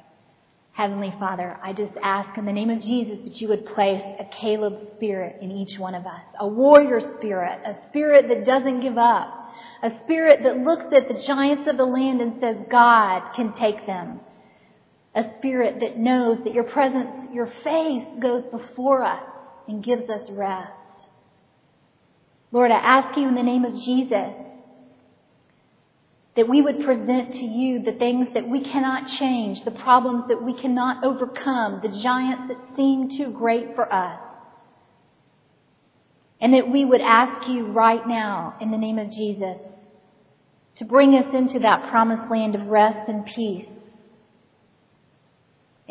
Heavenly 0.72 1.14
Father, 1.20 1.56
I 1.62 1.72
just 1.74 1.92
ask 2.02 2.36
in 2.36 2.46
the 2.46 2.52
name 2.52 2.72
of 2.72 2.82
Jesus 2.82 3.20
that 3.26 3.40
you 3.40 3.48
would 3.50 3.68
place 3.68 4.02
a 4.02 4.26
Caleb 4.42 4.94
spirit 4.96 5.38
in 5.40 5.52
each 5.52 5.78
one 5.78 5.94
of 5.94 6.08
us, 6.08 6.24
a 6.40 6.48
warrior 6.48 7.14
spirit, 7.18 7.60
a 7.64 7.78
spirit 7.90 8.28
that 8.30 8.44
doesn't 8.44 8.80
give 8.80 8.98
up, 8.98 9.52
a 9.84 9.92
spirit 10.02 10.42
that 10.46 10.58
looks 10.58 10.92
at 10.96 11.10
the 11.10 11.24
giants 11.28 11.70
of 11.70 11.78
the 11.78 11.86
land 11.86 12.22
and 12.22 12.42
says, 12.42 12.58
God 12.72 13.34
can 13.36 13.54
take 13.54 13.86
them 13.86 14.20
a 15.16 15.36
spirit 15.36 15.80
that 15.82 15.98
knows 15.98 16.40
that 16.44 16.54
your 16.54 16.64
presence, 16.64 17.30
your 17.34 17.52
face 17.64 18.06
goes 18.20 18.46
before 18.48 19.04
us 19.04 19.24
and 19.68 19.84
gives 19.84 20.10
us 20.10 20.30
rest. 20.32 21.08
Lord, 22.52 22.72
I 22.72 22.78
ask 22.78 23.18
you 23.18 23.28
in 23.28 23.36
the 23.36 23.44
name 23.44 23.66
of 23.66 23.74
Jesus 23.76 24.34
that 26.36 26.50
we 26.50 26.62
would 26.62 26.84
present 26.84 27.34
to 27.36 27.46
you 27.46 27.84
the 27.84 27.92
things 27.92 28.28
that 28.34 28.50
we 28.50 28.62
cannot 28.62 29.08
change, 29.08 29.64
the 29.64 29.72
problems 29.72 30.26
that 30.30 30.42
we 30.42 30.54
cannot 30.54 31.04
overcome, 31.04 31.80
the 31.84 32.02
giants 32.02 32.48
that 32.48 32.76
seem 32.76 33.10
too 33.10 33.32
great 33.32 33.76
for 33.76 33.92
us. 33.92 34.20
And 36.42 36.56
that 36.56 36.70
we 36.70 36.86
would 36.86 37.02
ask 37.02 37.48
you 37.48 37.68
right 37.68 38.06
now 38.08 38.56
in 38.60 38.72
the 38.72 38.78
name 38.78 38.98
of 38.98 39.12
Jesus 39.12 39.58
to 40.76 40.86
bring 40.86 41.16
us 41.16 41.34
into 41.34 41.60
that 41.60 41.90
promised 41.90 42.30
land 42.32 42.56
of 42.56 42.66
rest 42.68 43.08
and 43.08 43.26
peace 43.26 43.68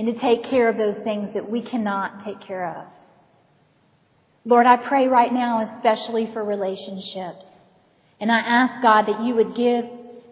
and 0.02 0.12
to 0.12 0.20
take 0.20 0.50
care 0.50 0.68
of 0.68 0.76
those 0.76 0.96
things 1.04 1.32
that 1.34 1.48
we 1.48 1.62
cannot 1.62 2.24
take 2.24 2.40
care 2.40 2.76
of. 2.76 2.86
Lord, 4.44 4.66
I 4.66 4.76
pray 4.76 5.06
right 5.06 5.32
now, 5.32 5.76
especially 5.76 6.28
for 6.32 6.42
relationships. 6.42 7.46
And 8.18 8.32
I 8.32 8.40
ask 8.40 8.82
God 8.82 9.02
that 9.02 9.22
you 9.22 9.36
would 9.36 9.54
give 9.54 9.84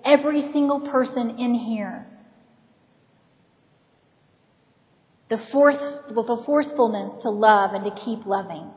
every 0.05 0.41
single 0.53 0.81
person 0.81 1.39
in 1.39 1.55
here 1.55 2.05
the, 5.29 5.39
force, 5.53 5.77
the 6.09 6.43
forcefulness 6.45 7.23
to 7.23 7.31
love 7.31 7.73
and 7.73 7.85
to 7.85 7.93
keep 8.05 8.27
loving, 8.27 8.73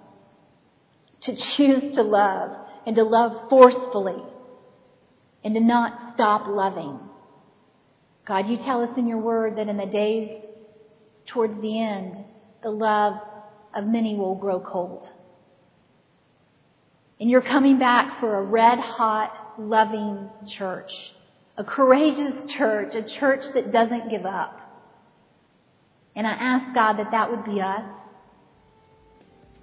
to 1.21 1.35
choose 1.35 1.95
to 1.95 2.03
love 2.03 2.51
and 2.85 2.95
to 2.97 3.03
love 3.03 3.49
forcefully 3.49 4.21
and 5.43 5.55
to 5.55 5.59
not 5.59 6.13
stop 6.13 6.45
loving. 6.47 6.99
God, 8.27 8.47
you 8.47 8.57
tell 8.57 8.83
us 8.83 8.95
in 8.95 9.07
your 9.07 9.17
word 9.17 9.57
that 9.57 9.67
in 9.67 9.77
the 9.77 9.87
days 9.87 10.42
towards 11.28 11.61
the 11.61 11.82
end, 11.82 12.24
the 12.61 12.69
love 12.69 13.15
of 13.74 13.86
many 13.86 14.15
will 14.15 14.36
grow 14.36 14.59
cold. 14.59 15.07
And 17.19 17.30
you're 17.30 17.41
coming 17.41 17.80
back 17.80 18.19
for 18.19 18.38
a 18.38 18.41
red 18.41 18.80
hot, 18.80 19.55
loving 19.57 20.30
church. 20.47 20.91
A 21.57 21.63
courageous 21.63 22.51
church, 22.51 22.95
a 22.95 23.03
church 23.03 23.45
that 23.53 23.71
doesn't 23.71 24.09
give 24.09 24.26
up. 24.26 24.59
And 26.15 26.28
I 26.28 26.32
ask 26.32 26.74
God 26.76 26.93
that 26.97 27.11
that 27.11 27.30
would 27.30 27.43
be 27.45 27.61
us. 27.61 27.84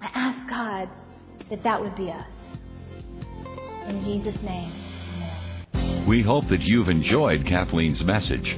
I 0.01 0.09
ask 0.13 0.49
God 0.49 0.89
that 1.49 1.63
that 1.63 1.81
would 1.81 1.95
be 1.95 2.11
us. 2.11 2.27
In 3.87 4.01
Jesus' 4.03 4.41
name. 4.41 6.07
We 6.07 6.23
hope 6.23 6.47
that 6.49 6.61
you've 6.61 6.89
enjoyed 6.89 7.45
Kathleen's 7.45 8.03
message. 8.03 8.57